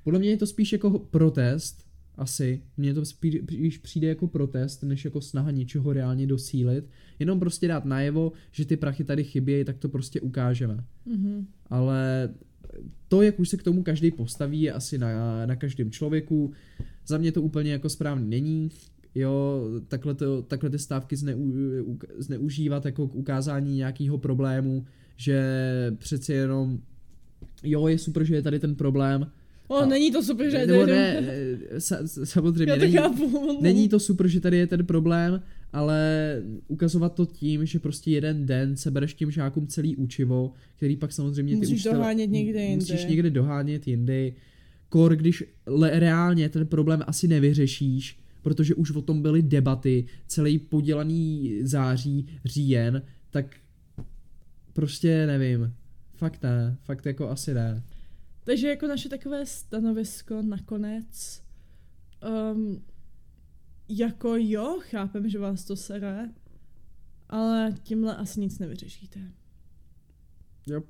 podle 0.04 0.20
mě 0.20 0.30
je 0.30 0.38
to 0.38 0.48
spíš 0.48 0.74
jako 0.74 1.00
protest, 1.00 1.90
asi. 2.20 2.62
Mně 2.78 2.94
to 2.94 3.06
spíš 3.06 3.78
přijde 3.78 4.08
jako 4.08 4.28
protest, 4.28 4.84
než 4.84 5.06
jako 5.06 5.22
snaha 5.22 5.52
něčeho 5.52 5.94
reálně 5.94 6.28
dosílit. 6.28 6.90
Jenom 7.20 7.40
prostě 7.40 7.68
dát 7.68 7.86
najevo, 7.86 8.32
že 8.52 8.66
ty 8.66 8.78
prachy 8.78 9.04
tady 9.04 9.24
chybějí, 9.24 9.66
tak 9.66 9.78
to 9.78 9.90
prostě 9.90 10.22
ukážeme. 10.22 10.84
Mhm. 11.06 11.48
Ale 11.68 12.30
to, 13.08 13.22
jak 13.22 13.40
už 13.40 13.50
se 13.50 13.58
k 13.58 13.64
tomu 13.64 13.84
každý 13.84 14.12
postaví, 14.12 14.62
je 14.62 14.74
asi 14.74 14.98
na, 14.98 15.46
na 15.46 15.56
každém 15.56 15.92
člověku. 15.92 16.52
Za 17.08 17.18
mě 17.18 17.32
to 17.32 17.42
úplně 17.42 17.72
jako 17.72 17.90
správně 17.90 18.28
není. 18.28 18.70
Jo, 19.16 19.64
takhle, 19.88 20.16
to, 20.16 20.42
takhle 20.42 20.70
ty 20.70 20.80
stávky 20.80 21.16
zneu, 21.16 21.54
zneužívat 22.18 22.86
jako 22.86 23.08
k 23.08 23.16
ukázání 23.16 23.76
nějakého 23.76 24.18
problému, 24.18 24.86
že 25.18 25.42
přeci 25.98 26.34
jenom 26.34 26.80
jo, 27.64 27.88
je 27.88 27.98
super, 27.98 28.24
že 28.24 28.36
je 28.36 28.42
tady 28.42 28.60
ten 28.60 28.76
problém, 28.76 29.32
O, 29.72 29.76
A- 29.76 29.86
není 29.86 30.12
to 30.12 30.24
super, 30.24 30.50
že 30.50 30.58
je 30.58 30.68
nebo 30.68 30.80
tady- 30.80 30.92
ne, 30.92 31.18
eh, 31.70 31.80
sa, 31.82 31.98
samozřejmě, 32.24 32.72
Já 32.72 32.76
to 32.76 32.82
není, 32.82 32.94
chápu. 32.94 33.58
není 33.62 33.90
to 33.90 34.00
super, 34.00 34.28
že 34.28 34.40
tady 34.40 34.58
je 34.58 34.68
ten 34.68 34.86
problém, 34.86 35.42
ale 35.74 36.02
ukazovat 36.68 37.16
to 37.16 37.26
tím, 37.26 37.66
že 37.66 37.80
prostě 37.80 38.12
jeden 38.12 38.46
den 38.46 38.76
sebereš 38.78 39.14
těm 39.14 39.32
žákům 39.32 39.68
celý 39.68 39.96
učivo, 39.96 40.54
který 40.76 40.96
pak 40.96 41.12
samozřejmě 41.12 41.54
ty 41.54 41.58
Musíš 41.58 41.84
dohánět 41.84 42.32
někde 42.32 42.62
jinde. 42.62 42.76
Musíš 42.76 43.06
někde 43.06 43.30
dohánět 43.30 43.88
jindy. 43.88 44.34
Kor, 44.90 45.16
když 45.16 45.44
le, 45.66 46.00
reálně 46.00 46.50
ten 46.50 46.68
problém 46.68 47.04
asi 47.08 47.28
nevyřešíš, 47.28 48.20
protože 48.42 48.76
už 48.76 48.92
o 48.92 49.02
tom 49.02 49.22
byly 49.22 49.42
debaty, 49.42 50.06
celý 50.28 50.60
podělaný 50.60 51.54
září, 51.62 52.28
říjen, 52.46 53.02
tak 53.30 53.56
prostě 54.74 55.28
nevím. 55.28 55.74
Fakt 56.16 56.44
ne, 56.44 56.78
fakt 56.84 57.06
jako 57.06 57.30
asi 57.30 57.54
ne. 57.54 57.84
Takže 58.50 58.68
jako 58.68 58.88
naše 58.88 59.10
takové 59.10 59.46
stanovisko 59.46 60.42
nakonec, 60.42 61.44
um, 62.54 62.86
jako 63.90 64.36
jo, 64.38 64.80
chápem, 64.82 65.30
že 65.30 65.40
vás 65.40 65.66
to 65.66 65.76
sere, 65.76 66.30
ale 67.30 67.76
tímhle 67.84 68.16
asi 68.16 68.40
nic 68.40 68.60
nevyřešíte. 68.60 69.20
Jo. 70.68 70.82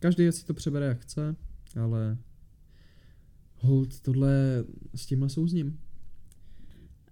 Každý 0.00 0.32
si 0.32 0.46
to 0.46 0.54
přebere 0.54 0.86
jak 0.86 1.00
chce, 1.00 1.36
ale 1.80 2.18
hold, 3.54 4.00
tohle 4.00 4.64
s 4.94 5.06
tímhle 5.06 5.28
souzním. 5.28 5.80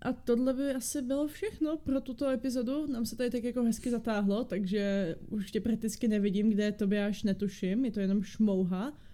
A 0.03 0.13
tohle 0.13 0.55
by 0.55 0.71
asi 0.71 1.03
bylo 1.03 1.29
všechno 1.29 1.77
pro 1.77 2.01
tuto 2.01 2.29
epizodu. 2.29 2.87
Nám 2.87 3.07
se 3.07 3.17
tady 3.17 3.31
tak 3.31 3.45
jako 3.45 3.63
hezky 3.63 3.91
zatáhlo, 3.91 4.45
takže 4.45 5.17
už 5.29 5.51
tě 5.51 5.61
prakticky 5.61 6.09
nevidím, 6.09 6.51
kde 6.51 6.73
to 6.73 6.89
až 7.07 7.23
netuším, 7.23 7.85
je 7.85 7.91
to 7.91 8.01
jenom 8.01 8.23
šmouha. 8.23 9.06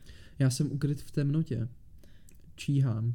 Já 0.43 0.51
jsem 0.51 0.73
ukryt 0.73 1.01
v 1.03 1.11
temnotě. 1.11 1.69
Číhám. 2.57 3.15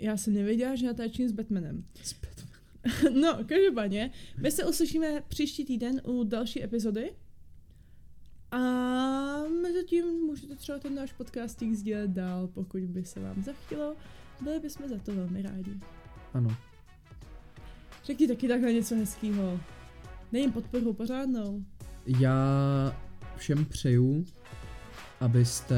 Já 0.00 0.16
jsem 0.16 0.34
nevěděla, 0.34 0.74
že 0.74 0.86
natáčím 0.86 1.28
s 1.28 1.32
Batmanem. 1.32 1.84
Zpět. 2.02 2.46
No, 3.20 3.38
každopádně, 3.46 4.10
my 4.42 4.50
se 4.50 4.64
uslyšíme 4.64 5.22
příští 5.28 5.64
týden 5.64 6.00
u 6.04 6.24
další 6.24 6.64
epizody. 6.64 7.12
A 8.50 8.58
mezi 9.62 9.84
tím 9.84 10.06
můžete 10.06 10.56
třeba 10.56 10.78
ten 10.78 10.94
náš 10.94 11.12
podcastík 11.12 11.74
sdílet 11.74 12.10
dál, 12.10 12.48
pokud 12.48 12.80
by 12.80 13.04
se 13.04 13.20
vám 13.20 13.42
zachtělo. 13.42 13.96
Byli 14.40 14.60
bychom 14.60 14.88
za 14.88 14.98
to 14.98 15.14
velmi 15.14 15.42
rádi. 15.42 15.80
Ano. 16.34 16.56
Řekni 18.04 18.28
taky 18.28 18.48
takhle 18.48 18.72
něco 18.72 18.94
hezkého. 18.94 19.60
Nejím 20.32 20.52
podporu 20.52 20.92
pořádnou. 20.92 21.64
Já 22.06 22.36
všem 23.36 23.64
přeju, 23.64 24.24
abyste 25.20 25.76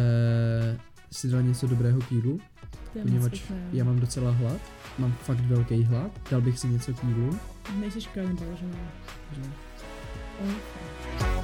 si 1.13 1.29
dali 1.29 1.45
něco 1.45 1.67
dobrého 1.67 2.01
k 2.01 2.13
jídlu, 2.13 2.41
poněvadž 3.03 3.43
já 3.73 3.85
mám 3.85 4.01
docela 4.01 4.31
hlad. 4.31 4.61
Mám 4.99 5.13
fakt 5.13 5.41
velký 5.41 5.85
hlad. 5.85 6.11
Dal 6.31 6.41
bych 6.41 6.59
si 6.59 6.69
něco 6.69 6.95
k 6.95 7.05
jídlu. 7.05 7.39
Nejsi 7.81 8.01
kanibal, 8.15 8.49
že 8.61 8.67
ne? 8.67 8.79
že- 9.33 9.51
Okay. 10.37 11.36